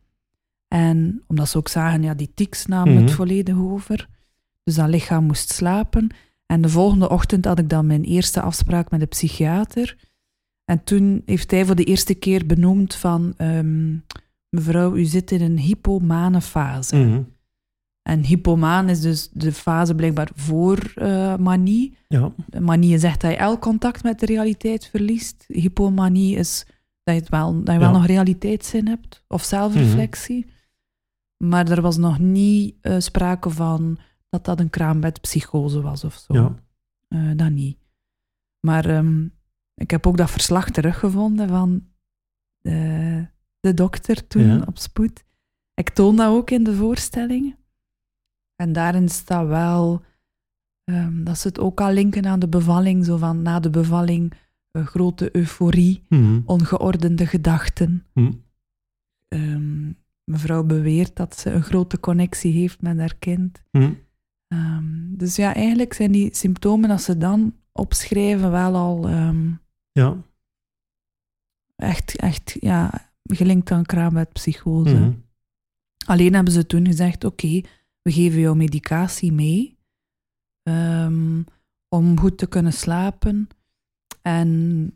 [0.69, 3.03] En omdat ze ook zagen, ja, die tics namen Mhm.
[3.03, 4.09] het volledig over.
[4.63, 6.09] Dus dat lichaam moest slapen.
[6.47, 9.97] En de volgende ochtend had ik dan mijn eerste afspraak met de psychiater.
[10.65, 13.35] En toen heeft hij voor de eerste keer benoemd van...
[13.37, 13.97] ehm,
[14.51, 16.97] mevrouw, u zit in een hypomane fase.
[16.97, 17.23] Mhm.
[18.03, 21.97] En hypomaan is dus de fase blijkbaar voor eh, manie.
[22.09, 22.33] Ja.
[22.61, 25.45] Manie echt dat je elk contact met de realiteit verliest.
[25.49, 26.67] Hypomanie is
[27.03, 30.47] dat je, het wel, dat je wel nog realiteitszin hebt, of zelfreflectie.
[31.37, 36.35] Maar er was nog niet eh, sprake van dat dat een kraambedpsychose was of zo.
[36.35, 36.55] Ja.
[37.09, 37.79] Eh, dat niet.
[38.61, 39.25] Maar ehm,
[39.75, 41.85] ik heb ook dat verslag teruggevonden van
[43.61, 44.63] de dokter toen Ja.
[44.67, 45.25] op spoed.
[45.75, 47.57] Ik toon dat ook in de voorstelling.
[48.57, 50.03] En daarin staat wel
[50.85, 53.05] ehm, dat ze het ook al linken aan de bevalling.
[53.05, 54.33] Zo van na de bevalling
[54.71, 56.41] eh, grote euforie, Mhm.
[56.45, 58.07] ongeordende gedachten.
[58.15, 58.33] Mhm.
[59.29, 59.93] Ehm,
[60.25, 63.63] mevrouw beweert dat ze een grote connectie heeft met haar kind.
[63.73, 63.93] Mhm.
[64.49, 69.09] Ehm, dus ja, eigenlijk zijn die symptomen, als ze dan opschrijven, wel al
[69.93, 70.17] Ja.
[71.77, 74.95] echt, echt ja, gelinkt aan kraambedpsychose.
[74.95, 75.13] Mhm.
[76.07, 77.61] Alleen hebben ze toen gezegd, oké,
[78.03, 79.79] we geven jou medicatie mee
[80.63, 81.43] ehm,
[81.89, 83.49] om goed te kunnen slapen.
[84.23, 84.91] En,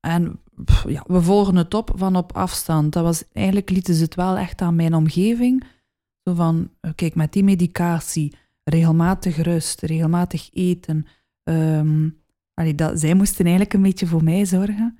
[0.00, 2.92] en pff, ja, we volgen het op van op afstand.
[2.92, 5.64] Dat was, eigenlijk lieten ze het wel echt aan mijn omgeving.
[6.24, 11.06] Zo van, eh, kijk, met die medicatie, regelmatig rust, regelmatig eten.
[11.42, 12.08] ehm,
[12.54, 14.98] allee, dat, zij moesten eigenlijk een beetje voor mij zorgen.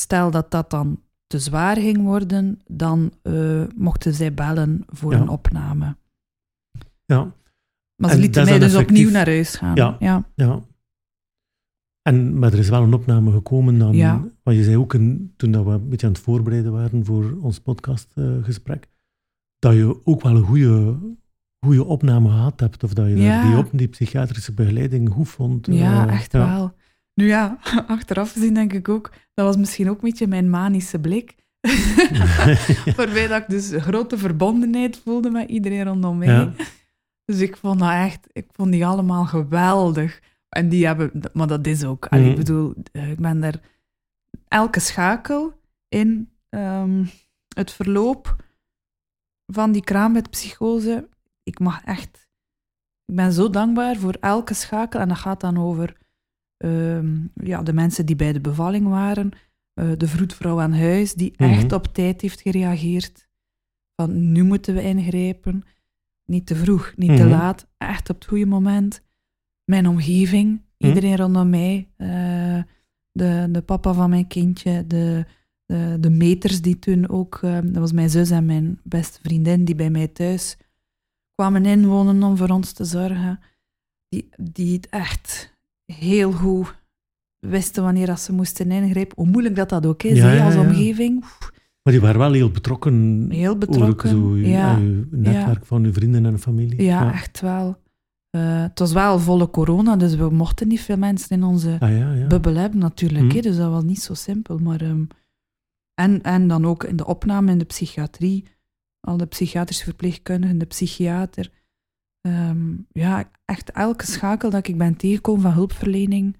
[0.00, 5.20] Stel dat dat dan te zwaar ging worden, dan eh, mochten zij bellen voor Ja.
[5.20, 5.96] een opname.
[7.04, 7.34] Ja.
[7.96, 9.74] Maar ze En lieten mij dus effectief- opnieuw naar huis gaan.
[9.74, 9.96] Ja.
[10.00, 10.28] ja.
[10.34, 10.60] Ja.
[12.02, 14.24] En, maar er is wel een opname gekomen dan, Ja.
[14.42, 17.38] want je zei ook in- toen dat we een beetje aan het voorbereiden waren voor
[17.40, 18.88] ons podcastgesprek,
[19.58, 20.96] dat je ook wel een goede,
[21.60, 23.42] goede opname gehad hebt, of dat je Ja.
[23.48, 25.66] die, op, die psychiatrische begeleiding goed vond.
[25.66, 26.74] Ja, Eh, echt wel.
[27.16, 30.98] Nu ja, achteraf gezien denk ik ook, dat was misschien ook een beetje mijn manische
[30.98, 31.34] blik.
[32.96, 36.28] Waarbij dat ik dus grote verbondenheid voelde met iedereen rondom mij.
[36.28, 36.52] Ja.
[37.24, 40.20] Dus ik vond dat echt, ik vond die allemaal geweldig.
[40.48, 42.10] En die hebben, maar dat is ook.
[42.10, 42.24] Mhm.
[42.24, 43.60] Ik bedoel, eh, ik ben er
[44.48, 47.04] elke schakel in ehm,
[47.54, 48.36] het verloop
[49.46, 51.08] van die kraambedpsychose.
[51.42, 52.28] Ik mag echt,
[53.04, 55.00] ik ben zo dankbaar voor elke schakel.
[55.00, 55.96] En dat gaat dan over
[56.56, 59.30] ehm, ja, de mensen die bij de bevalling waren,
[59.74, 61.50] eh, de vroedvrouw aan huis, die Mhm.
[61.50, 63.28] echt op tijd heeft gereageerd.
[63.94, 65.62] Van nu moeten we ingrijpen.
[66.24, 67.28] Niet te vroeg, niet te Mhm.
[67.32, 69.02] laat, echt op het goede moment.
[69.64, 70.88] Mijn omgeving, Mhm.
[70.88, 72.62] iedereen rondom mij, eh,
[73.12, 75.24] de, de papa van mijn kindje, de,
[75.66, 79.64] de, de meters die toen ook, eh, dat was mijn zus en mijn beste vriendin
[79.64, 80.56] die bij mij thuis
[81.34, 83.38] kwamen inwonen om voor ons te zorgen,
[84.08, 85.55] die, die het echt
[85.86, 86.74] heel goed
[87.38, 89.16] wisten wanneer dat ze moesten ingrijpen.
[89.16, 90.60] Hoe moeilijk dat dat ook is, Ja, ja, als ja.
[90.60, 91.24] omgeving.
[91.82, 93.26] Maar die waren wel heel betrokken.
[93.30, 94.68] Heel betrokken, Zo, ja.
[94.68, 96.82] aan uw netwerk van uw vrienden en familie.
[96.82, 97.76] Ja, echt wel.
[98.30, 102.28] Eh, het was wel volle corona, dus we mochten niet veel mensen in onze Ah
[102.28, 103.32] bubbel hebben natuurlijk.
[103.32, 104.58] Hè, dus dat was niet zo simpel.
[104.58, 105.04] Maar, ehm,
[105.94, 108.44] en, en dan ook in de opname in de psychiatrie,
[109.00, 111.50] al de psychiatrische verpleegkundigen, de psychiater.
[112.26, 116.36] Ehm, ja, echt elke schakel dat ik ben tegengekomen van hulpverlening,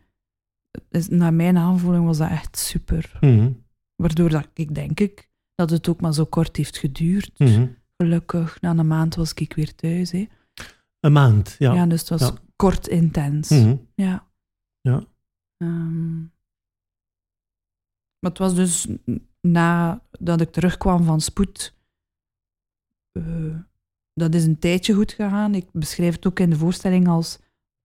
[0.88, 3.16] is, naar mijn aanvoeling was dat echt super.
[3.20, 3.52] Mhm,
[3.94, 7.38] Waardoor dat ik denk ik dat het ook maar zo kort heeft geduurd.
[7.38, 7.66] mhm.
[7.96, 10.10] Gelukkig, na een maand was ik weer thuis.
[10.10, 10.26] Hè.
[11.00, 11.74] Een maand, ja.
[11.74, 12.34] Ja, dus het was Ja.
[12.56, 13.48] kort intens.
[13.50, 13.76] Mhm.
[13.94, 14.28] Ja.
[14.80, 15.04] Ja.
[15.56, 16.18] Ehm,
[18.18, 18.88] maar het was dus
[19.40, 21.74] nadat ik terugkwam van spoed.
[23.12, 23.58] eh,
[24.16, 25.54] dat is een tijdje goed gegaan.
[25.54, 27.38] Ik beschrijf het ook in de voorstelling als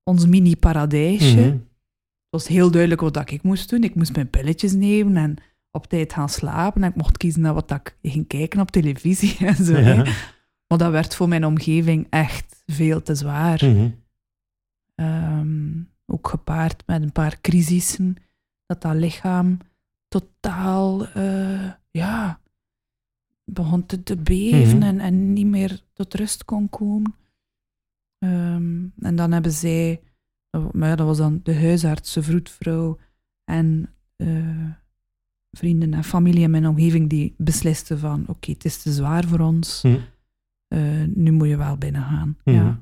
[0.04, 1.40] ons mini-paradijsje.
[1.40, 1.50] Mhm.
[1.50, 3.84] Het was heel duidelijk wat dat ik moest doen.
[3.84, 5.36] Ik moest mijn pilletjes nemen en
[5.72, 6.84] op tijd gaan slapen.
[6.84, 9.78] En ik mocht kiezen naar wat ik ging kijken op televisie en zo.
[9.78, 10.04] Ja.
[10.68, 13.66] Maar dat werd voor mijn omgeving echt veel te zwaar.
[13.66, 13.90] Mhm.
[14.96, 15.70] Ehm,
[16.06, 18.16] ook gepaard met een paar crisissen.
[18.66, 19.58] Dat dat lichaam
[20.08, 22.41] totaal, eh, ja,
[23.54, 24.88] begon te, te beven Mhm.
[24.88, 27.14] en, en niet meer tot rust kon komen.
[28.18, 30.02] Ehm, en dan hebben zij,
[30.72, 32.98] maar ja, dat was dan de huisarts, de vroedvrouw
[33.44, 34.70] en eh,
[35.52, 39.40] vrienden en familie in mijn omgeving die beslisten van oké, het is te zwaar voor
[39.40, 39.98] ons, Mhm.
[40.68, 42.38] eh, nu moet je wel binnen gaan.
[42.44, 42.82] Mhm, Ja.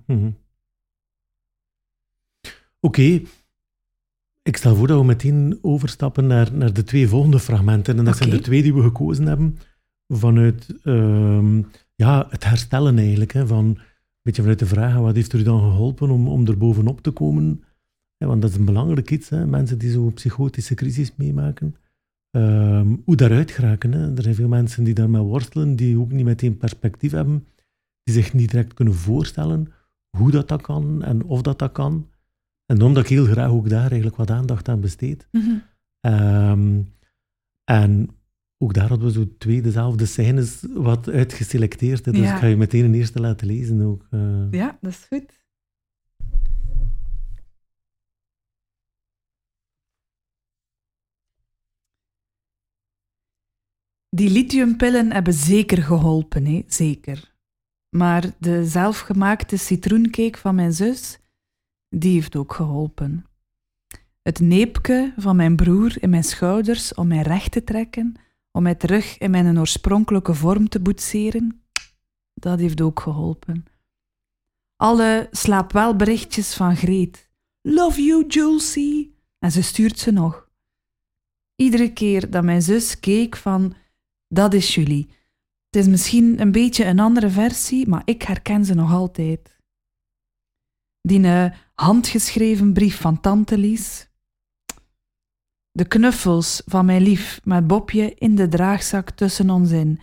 [2.79, 3.21] Oké.
[4.41, 7.97] Ik stel voor dat we meteen overstappen naar, naar de twee volgende fragmenten.
[7.97, 9.57] En dat zijn de twee die we gekozen hebben
[10.13, 11.61] vanuit ehm,
[11.95, 13.33] ja, het herstellen eigenlijk.
[13.33, 13.79] Hè, van, een
[14.21, 17.11] beetje vanuit de vraag, wat heeft er u dan geholpen om, om er bovenop te
[17.11, 17.63] komen?
[18.17, 21.75] Ja, want dat is een belangrijk iets, hè, mensen die zo'n psychotische crisis meemaken.
[22.31, 23.91] Ehm, hoe daaruit geraken.
[23.91, 24.15] Hè.
[24.15, 27.47] Er zijn veel mensen die daarmee worstelen, die ook niet meteen perspectief hebben,
[28.03, 29.67] die zich niet direct kunnen voorstellen
[30.17, 32.09] hoe dat, dat kan en of dat dat kan.
[32.65, 35.27] En omdat ik heel graag ook daar eigenlijk wat aandacht aan besteed.
[35.31, 35.55] Mhm.
[35.99, 36.81] Ehm,
[37.63, 38.09] en
[38.61, 42.05] ook daar hadden we zo twee dezelfde scènes wat uitgeselecteerd.
[42.05, 42.11] hè.
[42.11, 42.33] Dus Ja.
[42.33, 44.07] ik ga je meteen een eerste laten lezen ook.
[44.09, 44.51] eh.
[44.51, 45.37] Ja, dat is goed.
[54.09, 56.61] Die lithiumpillen hebben zeker geholpen, hè?
[56.67, 57.33] zeker.
[57.89, 61.19] Maar de zelfgemaakte citroencake van mijn zus,
[61.89, 63.23] die heeft ook geholpen.
[64.21, 68.13] het neepje van mijn broer in mijn schouders om mij recht te trekken,
[68.51, 71.63] om mij terug in mijn oorspronkelijke vorm te boetseren,
[72.33, 73.65] dat heeft ook geholpen.
[74.75, 77.29] Alle slaapwelberichtjes van Greet.
[77.61, 79.11] Love you, Julesy.
[79.39, 80.49] En ze stuurt ze nog.
[81.55, 83.73] Iedere keer dat mijn zus keek van,
[84.27, 85.09] dat is Julie.
[85.69, 89.57] Het is misschien een beetje een andere versie, maar ik herken ze nog altijd.
[91.01, 94.08] Die uh, handgeschreven brief van tante Lies.
[95.79, 99.99] De knuffels van mijn lief met Bobje in de draagzak tussen ons in.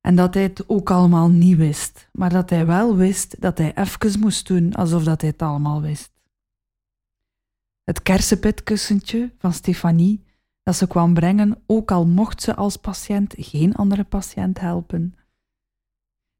[0.00, 3.74] En dat hij het ook allemaal niet wist, maar dat hij wel wist dat hij
[3.74, 6.12] even moest doen alsof dat hij het allemaal wist.
[7.84, 10.24] Het kersenpitkussentje van Stefanie
[10.62, 15.14] dat ze kwam brengen, ook al mocht ze als patiënt geen andere patiënt helpen.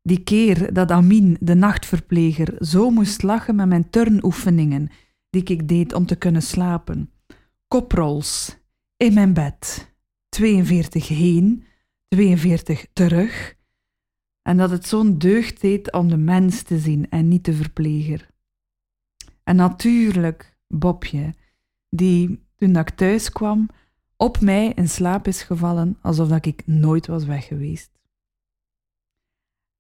[0.03, 4.91] Die keer dat Amin, de nachtverpleger, zo moest lachen met mijn turnoefeningen
[5.29, 7.11] die ik deed om te kunnen slapen.
[7.71, 8.57] Koprols,
[8.97, 9.93] in mijn bed,
[10.29, 11.65] 42 heen,
[12.09, 13.57] 42 terug.
[14.43, 18.31] En dat het zo'n deugd deed om de mens te zien en niet de verpleger.
[19.43, 21.35] En natuurlijk Bobje,
[21.89, 23.69] die toen ik thuis kwam,
[24.17, 27.91] op mij in slaap is gevallen alsof dat ik nooit was weg geweest.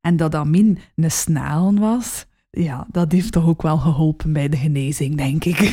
[0.00, 4.56] En dat Amin een snalen was, ja, dat heeft toch ook wel geholpen bij de
[4.56, 5.58] genezing, denk ik.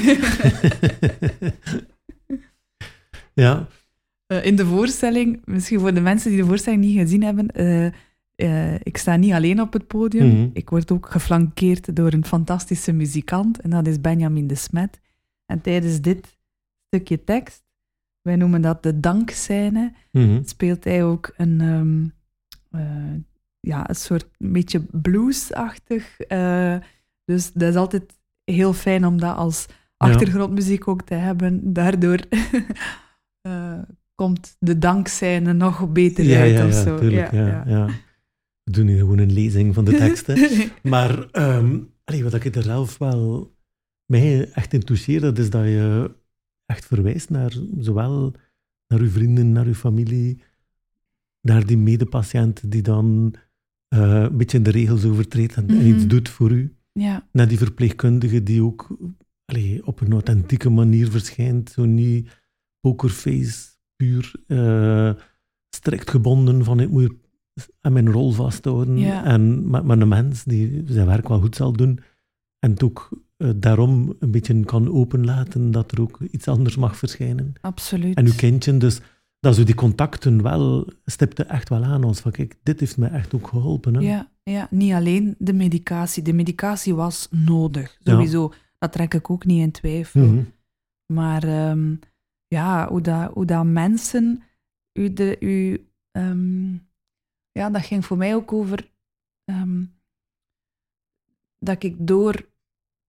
[3.42, 3.68] ja.
[4.28, 7.86] Uh, in de voorstelling, misschien voor de mensen die de voorstelling niet gezien hebben, uh,
[8.36, 10.26] uh, ik sta niet alleen op het podium.
[10.26, 10.50] Mm -hmm.
[10.54, 15.00] Ik word ook geflankeerd door een fantastische muzikant, en dat is Benjamin de Smet.
[15.46, 16.38] En tijdens dit
[16.88, 17.66] stukje tekst
[18.22, 19.94] wij noemen dat de dankscène.
[20.12, 22.14] Mm Speelt hij ook een, um,
[22.72, 23.14] uh,
[23.60, 26.18] ja, een soort een beetje bluesachtig.
[27.26, 29.66] Dus dat is altijd heel fijn om dat als
[29.98, 31.74] achtergrondmuziek ook te hebben.
[31.74, 32.20] Daardoor
[34.16, 36.98] komt de dankscène nog beter ja, uit ja, of ja, zo.
[36.98, 37.86] Tuurlijk, ja, ja.
[38.64, 40.38] We doen hier gewoon een lezing van de teksten.
[40.94, 43.56] maar um, allee, wat ik er zelf wel
[44.06, 46.12] mij echt in dat is dat je
[46.66, 48.34] echt verwijst naar zowel
[48.88, 50.42] naar uw vrienden, naar uw familie,
[51.42, 53.34] naar die medepatiënt die dan
[53.96, 55.80] uh, een beetje de regels overtreedt en, mm -hmm.
[55.80, 56.76] en, iets doet voor u.
[56.92, 57.28] Ja.
[57.32, 58.98] Naar die verpleegkundige die ook
[59.46, 62.30] allee, op een authentieke manier verschijnt, zo niet
[62.88, 65.12] pokerface, puur uh,
[65.70, 67.14] strikt gebonden van ik moet
[67.82, 68.98] aan mijn rol vasthouden.
[68.98, 69.24] Ja.
[69.24, 72.00] En, maar, maar een mens die zijn werk wel goed zal doen
[72.60, 76.98] en het ook uh, daarom een beetje kan openlaten dat er ook iets anders mag
[76.98, 77.54] verschijnen.
[77.62, 78.16] Absoluut.
[78.16, 79.02] En uw kindje, dus
[79.40, 83.10] dat zo die contacten wel, stipte echt wel aan ons van kijk, dit heeft mij
[83.10, 83.94] echt ook geholpen.
[83.94, 84.02] Hè?
[84.02, 86.24] Ja, ja, niet alleen de medicatie.
[86.24, 88.50] De medicatie was nodig, sowieso.
[88.52, 88.58] Ja.
[88.78, 90.22] Dat trek ik ook niet in twijfel.
[90.22, 90.52] Mm -hmm.
[91.14, 92.00] Maar um,
[92.48, 94.44] ja, hoe dat, hoe dat mensen
[94.94, 96.88] u de, u, um,
[97.52, 98.92] ja, dat ging voor mij ook over
[99.46, 99.96] um,
[101.60, 102.50] dat ik door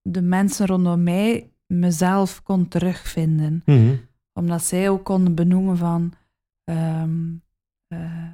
[0.02, 3.62] de mensen rondom mij mezelf kon terugvinden.
[3.64, 4.00] Mm -hmm.
[4.32, 6.12] Omdat zij ook konden benoemen van...
[6.64, 7.42] Um,
[7.88, 8.28] uh,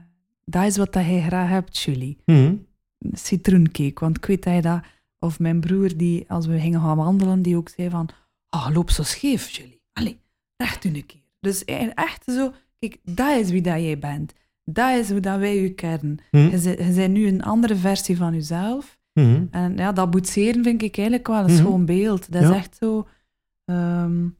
[0.44, 2.18] dat is wat dat jij graag hebt, Julie.
[2.24, 2.66] Mm -hmm.
[3.12, 4.00] Citroencake.
[4.00, 4.84] Want ik weet dat je dat...
[5.18, 8.08] Of mijn broer, die als we gingen gaan wandelen, die ook zei van...
[8.50, 9.82] Oh, loop zo scheef, Julie.
[9.92, 10.20] Allee,
[10.56, 11.20] recht u een keer.
[11.40, 12.52] Dus echt zo...
[12.78, 14.32] Kijk, dat is wie dat jij bent.
[14.64, 16.18] Dat is hoe dat wij u kennen.
[16.30, 16.38] Hm.
[16.38, 16.60] Mm -hmm.
[16.60, 18.98] Je, je bent nu een andere versie van jezelf.
[19.12, 19.48] Mm -hmm.
[19.50, 21.58] En ja, dat boetseren vind ik eigenlijk wel een mm -hmm.
[21.58, 22.32] schoon beeld.
[22.32, 22.50] Dat ja.
[22.50, 23.08] is echt zo...
[23.64, 24.36] Um,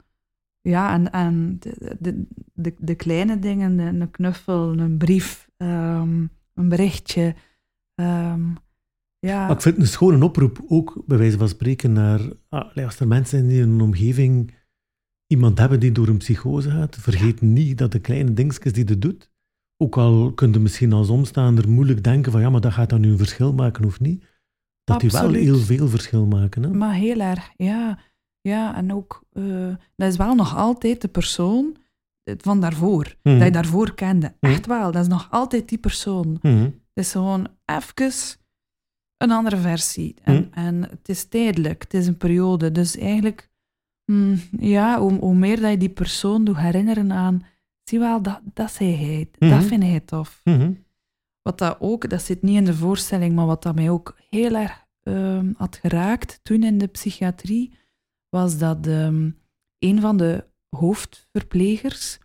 [0.61, 6.69] ja, en, en de, de, de, de, kleine dingen, een knuffel, een brief, um, een
[6.69, 7.35] berichtje.
[7.95, 8.57] Um,
[9.19, 9.47] ja.
[9.47, 13.01] Maar ik vind het een schone oproep, ook bij wijze van spreken, naar ah, als
[13.01, 14.55] er mensen in een omgeving
[15.35, 17.47] iemand hebben die door een psychose gaat, vergeet ja.
[17.47, 19.31] niet dat de kleine dingetjes die je doet,
[19.77, 23.01] ook al kun je misschien als omstaander moeilijk denken van ja, maar dat gaat dan
[23.01, 24.25] nu een verschil maken of niet,
[24.85, 26.63] dat die wel heel veel verschil maken.
[26.63, 26.71] Hè?
[26.73, 27.99] Maar heel erg, ja.
[28.41, 31.77] Ja, en ook, uh, dat is wel nog altijd de persoon
[32.25, 33.33] van daarvoor, Mhm.
[33.33, 33.39] mm.
[33.39, 34.35] dat je daarvoor kende.
[34.41, 34.51] Mm.
[34.51, 36.39] Echt wel, dat is nog altijd die persoon.
[36.43, 36.63] Mm
[36.95, 38.13] Het is gewoon even
[39.17, 40.15] een andere versie.
[40.23, 42.73] En, en het is tijdelijk, het is een periode.
[42.73, 43.51] Dus eigenlijk,
[44.05, 47.47] mm, ja, hoe, hoe, meer dat je die persoon doet herinneren aan,
[47.85, 49.51] zie wel, dat, dat zei hij, Mhm.
[49.51, 50.41] dat vind hij tof.
[50.45, 50.85] -hmm.
[51.43, 54.55] Wat dat ook, dat zit niet in de voorstelling, maar wat dat mij ook heel
[54.55, 57.73] erg uh, had geraakt toen in de psychiatrie,
[58.29, 59.39] was dat um,
[59.79, 62.19] een van de hoofdverplegers,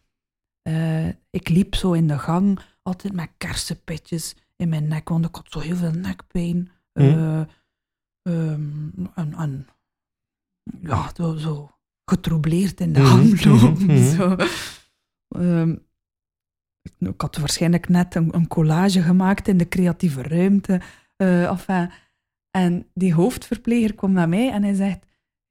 [0.67, 5.35] uh, ik liep zo in de gang, altijd met kersenpitjes in mijn nek, want ik
[5.35, 6.71] had zo heel veel nekpijn.
[6.93, 7.05] Mm.
[7.05, 7.41] Uh,
[8.23, 9.67] um, en, en,
[10.81, 11.71] ja, zo, zo
[12.05, 13.71] getroubleerd in de Mhm, hand lopen.
[13.71, 14.15] mhm, mhm.
[14.15, 14.35] Zo.
[15.27, 15.75] Ehm,
[16.99, 20.81] ik, had waarschijnlijk net een, een collage gemaakt in de creatieve ruimte.
[21.15, 21.89] eh, enfin.
[22.51, 24.99] En die hoofdverpleger kwam naar mij en hij zegt: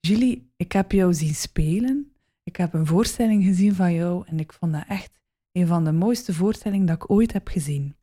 [0.00, 2.12] Julie, ik heb jou zien spelen.
[2.42, 5.20] Ik heb een voorstelling gezien van jou en ik vond dat echt
[5.52, 7.96] een van de mooiste voorstellingen dat ik ooit heb gezien.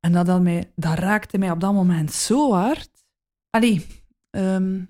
[0.00, 2.90] En dat, had mij, dat raakte mij op dat moment zo hard.
[3.50, 3.86] Allee,
[4.30, 4.84] ehm,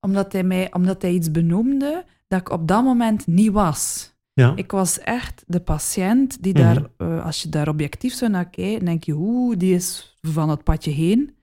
[0.00, 4.12] omdat, hij mij, omdat hij iets benoemde dat ik op dat moment niet was.
[4.32, 4.52] Ja.
[4.56, 6.62] Ik was echt de patiënt die Mhm.
[6.62, 10.48] daar, eh, als je daar objectief zo naar kijkt, denk je, oeh, die is van
[10.48, 11.34] het padje heen.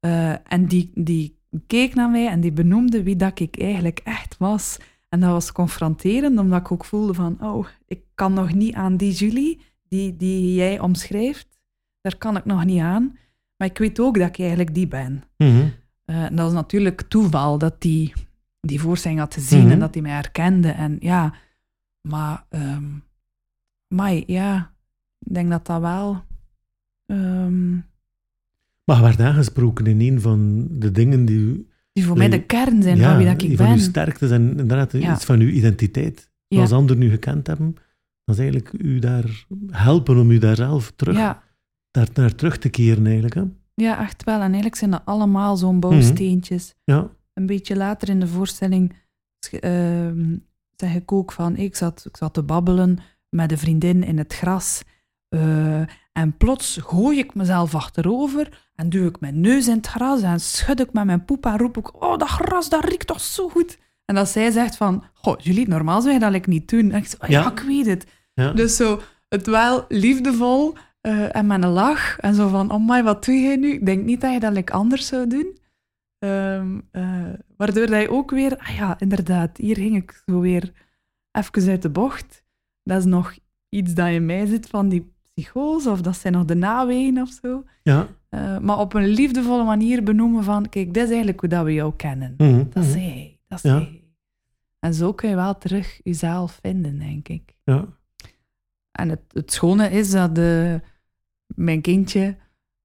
[0.00, 4.36] Eh, en die, die keek naar mij en die benoemde wie dat ik eigenlijk echt
[4.38, 4.78] was.
[5.08, 8.96] En dat was confronterend, omdat ik ook voelde van, oh, ik kan nog niet aan
[8.96, 11.46] die Julie, die, die jij omschrijft.
[12.00, 13.18] Daar kan ik nog niet aan.
[13.56, 15.22] Maar ik weet ook dat ik eigenlijk die ben.
[15.36, 15.66] Mhm.
[16.04, 18.12] Eh, en dat is natuurlijk toeval dat die
[18.60, 19.70] die voorstelling had gezien Mhm.
[19.70, 20.68] en dat hij mij herkende.
[20.68, 21.34] En ja,
[22.08, 22.84] maar, ehm
[23.88, 24.72] maar ja,
[25.18, 26.24] ik denk dat dat wel.
[27.06, 27.74] ehm,
[28.84, 32.96] Maar werd aangesproken in een van de dingen die, die voor mij de kern zijn
[32.96, 33.74] ja, van wie dat die ik van ben.
[33.74, 35.12] uw sterktes en inderdaad Ja.
[35.14, 36.30] iets van uw identiteit.
[36.48, 36.60] Ja.
[36.60, 37.74] Als anderen u gekend hebben,
[38.24, 41.16] dan is eigenlijk u daar helpen om u daar zelf terug,
[41.90, 43.34] daar, naar terug te keren eigenlijk.
[43.34, 43.42] Hè?
[43.74, 44.34] Ja, echt wel.
[44.34, 45.80] En eigenlijk zijn dat allemaal zo'n Mhm.
[45.80, 46.74] bouwsteentjes.
[46.84, 47.08] Ja.
[47.34, 48.94] Een beetje later in de voorstelling
[49.60, 50.36] ehm,
[50.76, 52.98] zeg ik ook van, ik zat, ik zat te babbelen
[53.28, 54.82] met een vriendin in het gras.
[55.28, 55.80] eh,
[56.12, 60.40] en plots gooi ik mezelf achterover en duw ik mijn neus in het gras en
[60.40, 63.48] schud ik met mijn poep en roep ik, oh, dat gras, dat riekt toch zo
[63.48, 63.78] goed.
[64.04, 66.90] En dat zij zegt van, goh, jullie, normaal zou je dat like niet doen.
[66.90, 67.40] En ik zeg, oh, ja.
[67.40, 67.50] Ja.
[67.50, 68.06] ik weet het.
[68.34, 68.52] Ja.
[68.52, 72.18] Dus zo, het wel liefdevol eh, en met een lach.
[72.18, 73.72] En zo van, oh my, wat doe jij nu?
[73.72, 75.58] Ik denk niet dat je dat like anders zou doen.
[76.18, 80.72] Ehm, eh, waardoor dat je ook weer, ah ja, inderdaad, hier ging ik zo weer
[81.32, 82.42] even uit de bocht.
[82.82, 83.34] Dat is nog
[83.68, 87.38] iets dat in mij zit van die psychose, of dat zijn nog de nawegen of
[87.42, 87.64] zo.
[87.82, 88.06] Ja.
[88.28, 91.72] Eh, maar op een liefdevolle manier benoemen van, kijk, dit is eigenlijk hoe dat we
[91.72, 92.34] jou kennen.
[92.38, 92.98] Mhm, Dat is mhm.
[92.98, 93.76] hij, dat is Ja.
[93.76, 94.02] hij.
[94.78, 97.54] En zo kun je wel terug jezelf vinden, denk ik.
[97.64, 97.84] ja.
[98.92, 100.80] En het, het schone is dat de,
[101.54, 102.36] mijn kindje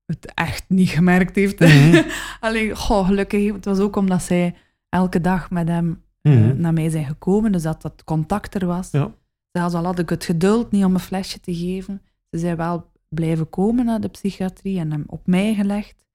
[0.05, 1.59] het echt niet gemerkt heeft.
[1.59, 2.01] Mhm.
[2.39, 4.55] Alleen, goh, gelukkig, het was ook omdat zij
[4.89, 6.61] elke dag met hem eh, Mhm.
[6.61, 8.91] naar mij zijn gekomen, dus dat dat contact er was.
[8.91, 9.11] Ja.
[9.51, 12.01] Zelfs al had ik het geduld niet om een flesje te geven,
[12.31, 16.05] ze zijn wel blijven komen naar de psychiatrie en hem op mij gelegd.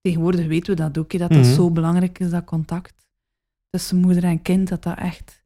[0.00, 1.52] Tegenwoordig weten we dat ook, dat dat Mhm.
[1.54, 3.06] zo belangrijk is, dat contact
[3.70, 5.42] tussen moeder en kind, dat dat echt...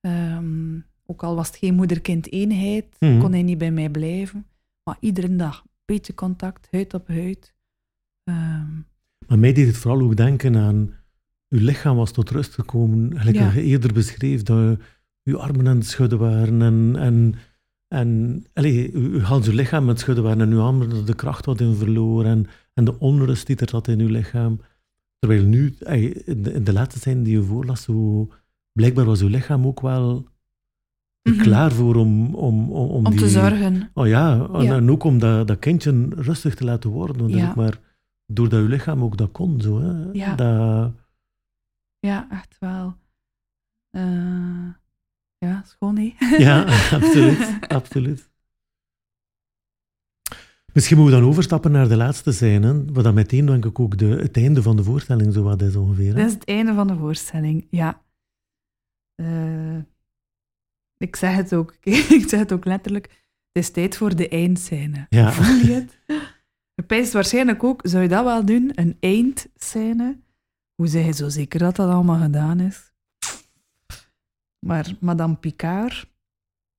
[0.00, 4.46] ehm, ook al was het geen moeder-kind-eenheid, kon hij niet bij mij blijven.
[4.84, 5.64] Maar iedere dag,
[6.14, 7.54] contact, huid op huid.
[8.24, 8.74] Ehm,
[9.26, 10.94] Maar mij deed het vooral ook denken aan
[11.48, 13.18] uw lichaam was tot rust gekomen.
[13.18, 13.52] Gelijk Ja.
[13.52, 14.78] je eerder beschreef, dat
[15.24, 17.34] uw armen aan het schudden waren en, en,
[17.88, 21.44] en allee, uw, uw uw lichaam aan het schudden waren en uw armen de kracht
[21.44, 24.60] wat in verloor en, en de onrust die er zat in uw lichaam.
[25.18, 28.28] Terwijl nu, ey, in de, in de laatste zijn die je voorlas, zo,
[28.72, 30.28] blijkbaar was uw lichaam ook wel
[31.22, 31.40] Mhm.
[31.42, 33.18] klaar voor om, om, om, om, om die...
[33.18, 33.90] te zorgen.
[33.94, 34.74] Oh ja, en, Ja.
[34.76, 37.28] en ook om dat, dat kindje rustig te laten worden.
[37.28, 37.48] Ja.
[37.48, 37.78] ook maar
[38.26, 39.60] doordat uw lichaam ook dat kon.
[39.60, 40.10] Zo, hè.
[40.12, 40.34] Ja.
[40.34, 40.92] Dat,
[41.98, 42.96] Ja, echt wel.
[43.90, 44.68] Eh,
[45.38, 46.14] ja, schoon, hè?
[46.46, 48.30] ja, absoluut, absoluut.
[50.72, 53.98] Misschien moeten we dan overstappen naar de laatste scène, wat dan meteen denk ik ook
[53.98, 56.12] de, het einde van de voorstelling zo wat is ongeveer.
[56.14, 56.14] hè.
[56.20, 58.02] Dat is het einde van de voorstelling, ja.
[59.14, 59.78] Eh,
[61.02, 61.74] ik zeg het ook,
[62.18, 63.06] ik zeg het ook letterlijk.
[63.52, 65.06] Het is tijd voor de eindscène.
[65.08, 65.32] Ja.
[65.42, 65.98] Voel je het?
[66.74, 68.70] Je pijst waarschijnlijk ook, zou je dat wel doen?
[68.74, 70.20] Een eindscène?
[70.74, 72.92] Hoe zeg je zo zeker dat dat allemaal gedaan is?
[74.58, 76.10] Maar Madame Picard...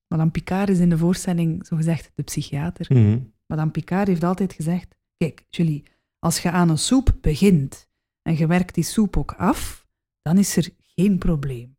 [0.07, 2.85] Madame Picard is in de voorstelling, zogezegd, de psychiater.
[2.89, 3.19] Mhm.
[3.47, 5.83] Madame Picard heeft altijd gezegd: Kijk, Julie,
[6.19, 7.89] als je aan een soep begint
[8.21, 9.87] en je werkt die soep ook af,
[10.21, 11.72] dan is er geen probleem.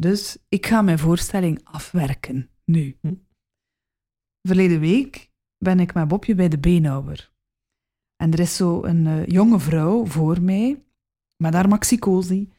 [0.00, 2.96] Dus ik ga mijn voorstelling afwerken, nu.
[3.00, 3.14] Hm.
[4.48, 7.32] Verleden week ben ik met Bobje bij de beenhouwer.
[8.16, 10.84] En er is zo een eh, jonge vrouw voor mij,
[11.36, 12.52] met haar maxicosi.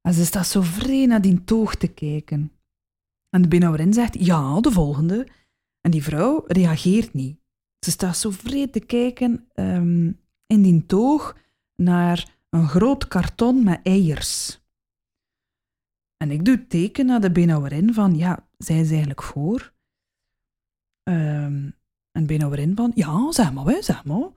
[0.00, 2.52] En ze staat zo vreemd naar die toog te kijken.
[3.28, 5.28] En de beenhouwerin zegt, ja, de volgende.
[5.80, 7.38] En die vrouw reageert niet.
[7.84, 10.12] Ze staat zo vreed te kijken ehm,
[10.46, 11.36] in die toog
[11.76, 14.63] naar een groot karton met eiers.
[16.24, 19.72] En ik doe teken naar de beenhouwerin van, ja, zij is eigenlijk voor.
[21.02, 21.70] Ehm,
[22.10, 24.30] en de beenhouwerin van, ja, zeg maar, hè, zeg maar.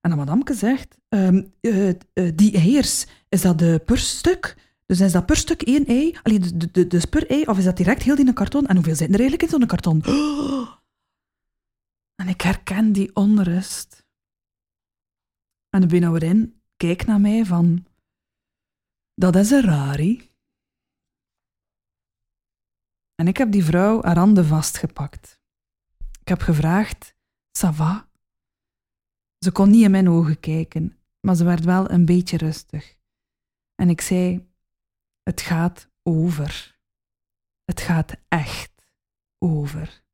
[0.00, 1.96] En dan madamke zegt, ehm, eh, eh,
[2.34, 4.56] die eiers, is dat de per stuk?
[4.86, 6.18] Dus is dat per stuk één ei?
[6.22, 7.44] Allee, dus, dus per ei?
[7.44, 8.66] Of is dat direct heel in een karton?
[8.66, 10.02] En hoeveel zit er eigenlijk in zo'n karton?
[12.20, 14.06] En ik herken die onrust.
[15.68, 17.86] En de benauwerin kijkt naar mij van...
[19.14, 20.29] Dat is een rari.
[23.20, 25.40] En ik heb die vrouw haar handen vastgepakt.
[26.20, 27.14] Ik heb gevraagd,
[27.58, 28.10] ça va?
[29.38, 32.96] Ze kon niet in mijn ogen kijken, maar ze werd wel een beetje rustig.
[33.74, 34.50] En ik zei,
[35.22, 36.80] het gaat over.
[37.64, 38.92] Het gaat echt
[39.38, 40.04] over.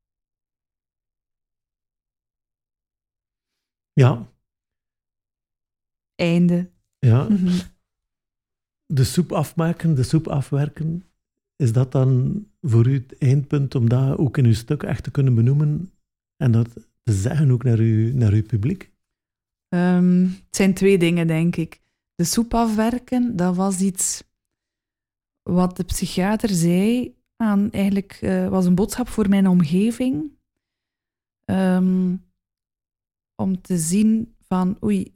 [3.93, 4.31] Ja,
[6.15, 6.71] Einde.
[6.99, 7.23] ja.
[7.23, 7.59] Mhm.
[8.85, 11.06] De soep afmaken, de soep afwerken,
[11.57, 15.11] is dat dan voor u het eindpunt om dat ook in uw stuk echt te
[15.11, 15.91] kunnen benoemen
[16.35, 18.91] en dat te zeggen ook naar uw, naar uw publiek?
[19.67, 21.81] Ehm, het zijn twee dingen, denk ik.
[22.15, 24.23] De soep afwerken, dat was iets
[25.41, 27.15] wat de psychiater zei.
[27.35, 30.31] Aan, eigenlijk eh, was een boodschap voor mijn omgeving.
[31.45, 32.15] Ehm,
[33.35, 35.11] om te zien van, oei,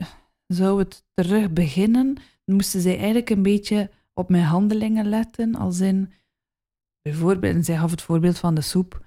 [0.47, 2.17] zou het terug beginnen?
[2.45, 5.55] Moesten zij eigenlijk een beetje op mijn handelingen letten.
[5.55, 6.11] Als in,
[7.01, 9.05] bijvoorbeeld, en zij gaf het voorbeeld van de soep.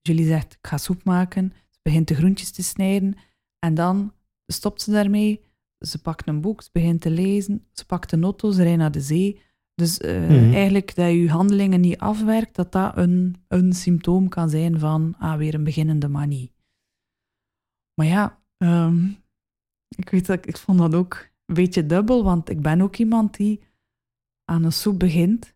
[0.00, 1.52] Julie zegt, ik ga soep maken.
[1.70, 3.14] Ze begint de groentjes te snijden.
[3.58, 4.12] En dan
[4.46, 5.44] stopt ze daarmee.
[5.78, 7.66] Ze pakt een boek, ze begint te lezen.
[7.72, 9.40] Ze pakt een auto, ze rijdt naar de zee.
[9.74, 10.52] Dus eh, Mhm.
[10.54, 15.36] eigenlijk dat je handelen niet afwerkt, dat dat een, een symptoom kan zijn van ah,
[15.36, 16.52] weer een beginnende manie.
[17.94, 19.06] Maar ja, ehm,
[19.96, 22.96] ik weet dat ik, ik vond dat ook een beetje dubbel, want ik ben ook
[22.96, 23.60] iemand die
[24.44, 25.54] aan een soep begint,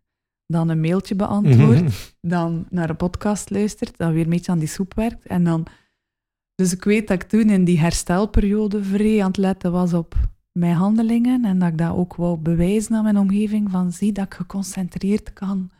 [0.50, 1.90] dan een mailtje beantwoordt, Mhm.
[2.20, 5.26] dan naar een podcast luistert, dan weer een beetje aan die soep werkt.
[5.26, 5.66] En dan...
[6.54, 10.14] Dus ik weet dat ik toen in die herstelperiode vrij aan het letten was op
[10.52, 14.24] mijn handelingen en dat ik dat ook wou bewijzen aan mijn omgeving, van zie dat
[14.24, 15.70] ik geconcentreerd kan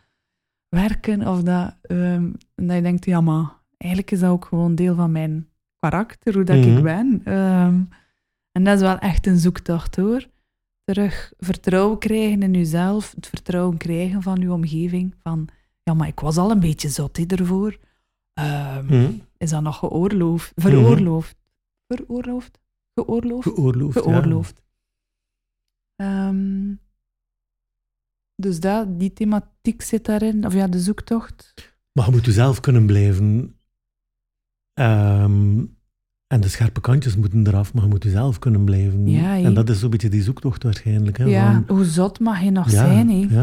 [0.69, 4.95] werken, of dat, ehm, dat je denkt, ja maar, eigenlijk is dat ook gewoon deel
[4.95, 5.47] van mijn
[5.79, 6.77] karakter, hoe dat Mhm.
[6.77, 7.21] ik ben.
[7.23, 7.81] Ehm,
[8.51, 10.27] en dat is wel echt een zoektocht hoor.
[10.91, 15.47] Terug vertrouwen krijgen in jezelf, het vertrouwen krijgen van je omgeving, van
[15.83, 17.77] ja, maar ik was al een beetje zot hè, ervoor.
[18.33, 19.11] Ehm, Mhm.
[19.37, 20.51] Is dat nog geoorloofd?
[20.55, 21.35] Veroorloofd?
[21.87, 22.59] Veroorloofd?
[22.93, 23.47] Geoorloofd?
[23.47, 23.95] Geoorloofd.
[23.95, 24.01] ja.
[24.01, 24.61] Geoorloofd.
[25.95, 26.73] Ehm,
[28.35, 31.53] dus dat, die thematiek zit daarin, of ja, de zoektocht.
[31.91, 33.55] Maar je moet jezelf kunnen blijven.
[34.73, 35.65] Ehm,
[36.31, 39.07] en de scherpe kantjes moeten eraf, maar je moet jezelf kunnen blijven.
[39.07, 41.17] Ja, en dat is zo'n beetje die zoektocht waarschijnlijk.
[41.17, 43.09] Hè, ja, van- hoe zot mag je nog zijn?
[43.09, 43.27] Hè?
[43.29, 43.39] ja.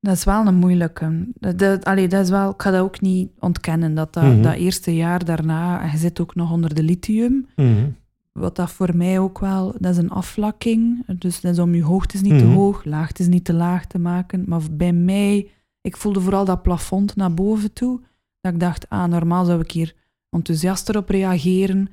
[0.00, 1.26] Dat is wel een moeilijke.
[1.34, 4.42] Dat, dat, allee, dat is wel, ik ga dat ook niet ontkennen, dat, dat, Mhm.
[4.42, 7.86] dat eerste jaar daarna, en je zit ook nog onder de lithium, Mhm.
[8.32, 11.04] wat dat voor mij ook wel, dat is een afvlakking.
[11.18, 12.54] Dus dat is om je hoogtes niet te Mhm.
[12.54, 14.44] hoog, laagtes niet te laag te maken.
[14.46, 15.48] Maar bij mij,
[15.80, 18.00] ik voelde vooral dat plafond naar boven toe.
[18.40, 19.94] Dat ik dacht, ah, normaal zou ik hier
[20.30, 21.88] enthousiaster op reageren,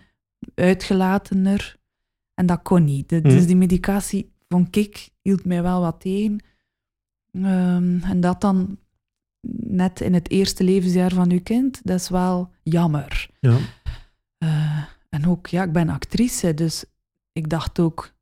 [0.56, 1.76] uitgelatener.
[2.34, 3.10] En dat kon niet.
[3.10, 3.22] De-.
[3.22, 6.44] Dus die medicatie vond ik, hield mij wel wat tegen.
[7.32, 8.78] Ehm, en dat dan
[9.68, 13.30] net in het eerste levensjaar van uw kind, dat is wel jammer.
[13.40, 13.58] ja.
[14.38, 16.86] Eh, en ook, ja, ik ben actrice, dus
[17.32, 18.14] ik dacht ook,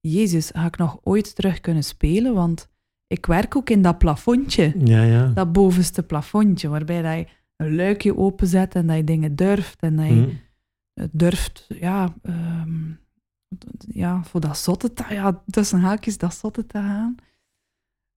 [0.00, 2.34] Jezus, ga ik nog ooit terug kunnen spelen?
[2.34, 2.68] Want
[3.06, 5.26] ik werk ook in dat plafondje, Ja, ja.
[5.26, 7.26] dat bovenste plafondje, waarbij dat je
[7.64, 11.08] een luikje openzet en dat je dingen durft en dat je Mhm.
[11.10, 12.92] durft, ja, ehm,
[13.88, 17.14] ja, voor dat zotte te, ja, tussen haakjes dat zotte te gaan.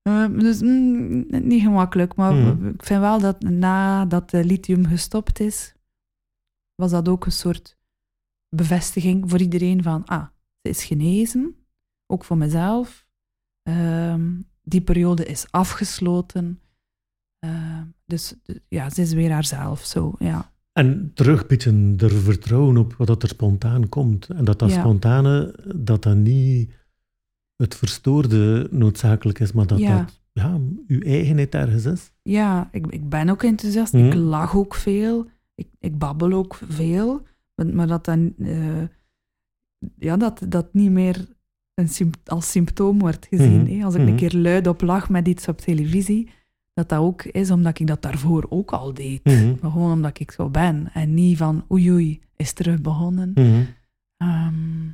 [0.01, 2.67] Ehm, dus mm, niet gemakkelijk, maar Mhm.
[2.67, 5.75] ik vind wel dat nadat de lithium gestopt is,
[6.75, 7.77] was dat ook een soort
[8.55, 10.25] bevestiging voor iedereen van, ah,
[10.61, 11.55] ze is genezen,
[12.11, 13.05] ook voor mezelf.
[13.63, 16.61] Ehm, die periode is afgesloten.
[17.47, 18.35] Ehm, dus
[18.67, 20.51] ja, ze is weer haarzelf, zo, ja.
[20.73, 24.27] En terug een beetje er vertrouwen op wat dat er spontaan komt.
[24.29, 24.79] En dat dat Ja.
[24.79, 26.71] spontane, dat dat niet
[27.55, 29.97] het verstoorde noodzakelijk is, maar dat Ja.
[29.97, 32.11] dat ja, uw eigenheid ergens is.
[32.21, 33.93] Ja, ik, ik ben ook enthousiast.
[33.93, 34.05] Mhm.
[34.05, 35.27] Ik lach ook veel.
[35.55, 37.21] Ik, ik babbel ook veel.
[37.73, 38.83] Maar, dat dan, eh,
[39.97, 41.25] ja, dat, dat niet meer
[41.73, 41.89] een
[42.25, 43.61] als symptoom wordt gezien.
[43.61, 43.77] Mhm.
[43.77, 43.85] hè.
[43.85, 44.09] Als ik Mhm.
[44.09, 46.29] een keer luid op lach met iets op televisie,
[46.77, 49.23] dat dat ook is omdat ik dat daarvoor ook al deed.
[49.23, 49.55] Mhm.
[49.61, 50.89] Maar gewoon omdat ik zo ben.
[50.93, 53.33] En niet van, oei oei, is terug begonnen.
[54.17, 54.85] Ehm,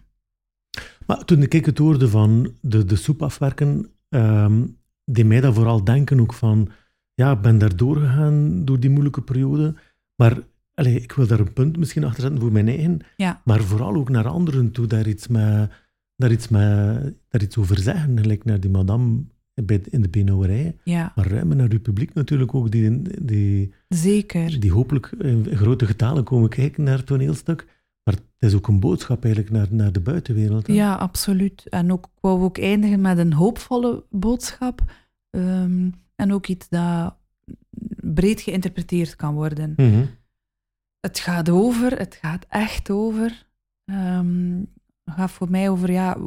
[1.08, 4.64] Maar toen ik het hoorde van de, de soep afwerken, ehm
[5.06, 6.70] deed mij dat vooral denken ook van,
[7.14, 9.76] ja, ik ben daar doorgegaan door die moeilijke periode,
[10.16, 10.38] maar
[10.74, 13.96] allee, ik wil daar een punt misschien achter zetten voor mijn eigen, ja, maar vooral
[13.96, 15.68] ook naar anderen toe, daar iets, mee,
[16.16, 16.62] daar iets, mee,
[17.30, 19.24] daar iets over zeggen, gelijk naar die madame
[19.90, 24.60] in de beenhouwerij, Ja, maar ruimer naar uw publiek natuurlijk ook, die, die, zeker.
[24.60, 27.66] die hopelijk in grote getalen komen kijken naar het toneelstuk.
[28.04, 30.68] Maar het is ook een boodschap eigenlijk naar, naar de buitenwereld.
[30.68, 30.74] hè?
[30.74, 31.70] Ja, absoluut.
[31.70, 34.82] En ook, ik wou ook eindigen met een hoopvolle boodschap.
[35.30, 37.16] Ehm, en ook iets dat
[38.14, 39.74] breed geïnterpreteerd kan worden.
[39.78, 40.06] Mhm.
[41.00, 43.46] Het gaat over, het gaat echt over.
[43.86, 44.60] Ehm,
[45.04, 46.18] het gaat voor mij over, ja,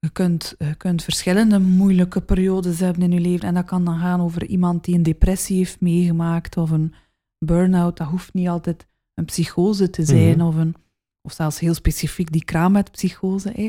[0.00, 3.48] je kunt, je kunt verschillende moeilijke periodes hebben in je leven.
[3.48, 6.94] En dat kan dan gaan over iemand die een depressie heeft meegemaakt of een
[7.38, 7.96] burn-out.
[7.96, 10.46] Dat hoeft niet altijd een psychose te zijn Mhm.
[10.46, 10.74] of, een,
[11.22, 13.50] of zelfs heel specifiek die kraammetpsychose.
[13.54, 13.68] Hè.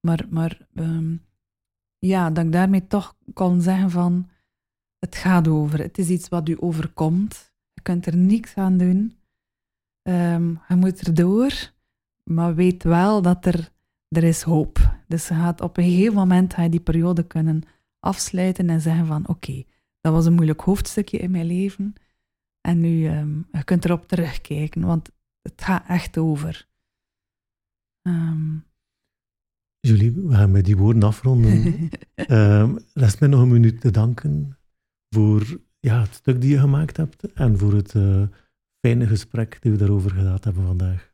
[0.00, 1.16] Maar, maar ehm,
[1.98, 4.28] ja, dat ik daarmee toch kon zeggen van,
[4.98, 5.78] het gaat over.
[5.78, 7.52] Het is iets wat u overkomt.
[7.72, 9.16] Je kunt er niks aan doen.
[10.02, 11.72] Ehm, je moet erdoor,
[12.24, 13.72] maar weet wel dat er,
[14.08, 14.96] er is hoop.
[15.08, 17.62] Dus je gaat op een gegeven moment ga je die periode kunnen
[18.00, 19.64] afsluiten en zeggen van oké,
[20.00, 21.94] dat was een moeilijk hoofdstukje in mijn leven.
[22.60, 25.10] En nu, ehm, je kunt erop terugkijken, want
[25.42, 26.68] het gaat echt over.
[28.02, 28.56] Ehm,
[29.80, 31.74] Julie, we gaan met die woorden afronden.
[32.14, 34.58] Ehm rest mij nog een minuut te danken
[35.10, 38.22] voor ja, het stuk die je gemaakt hebt en voor het eh,
[38.80, 41.12] fijne gesprek dat we daarover gehad hebben vandaag.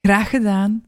[0.00, 0.84] graag gedaan.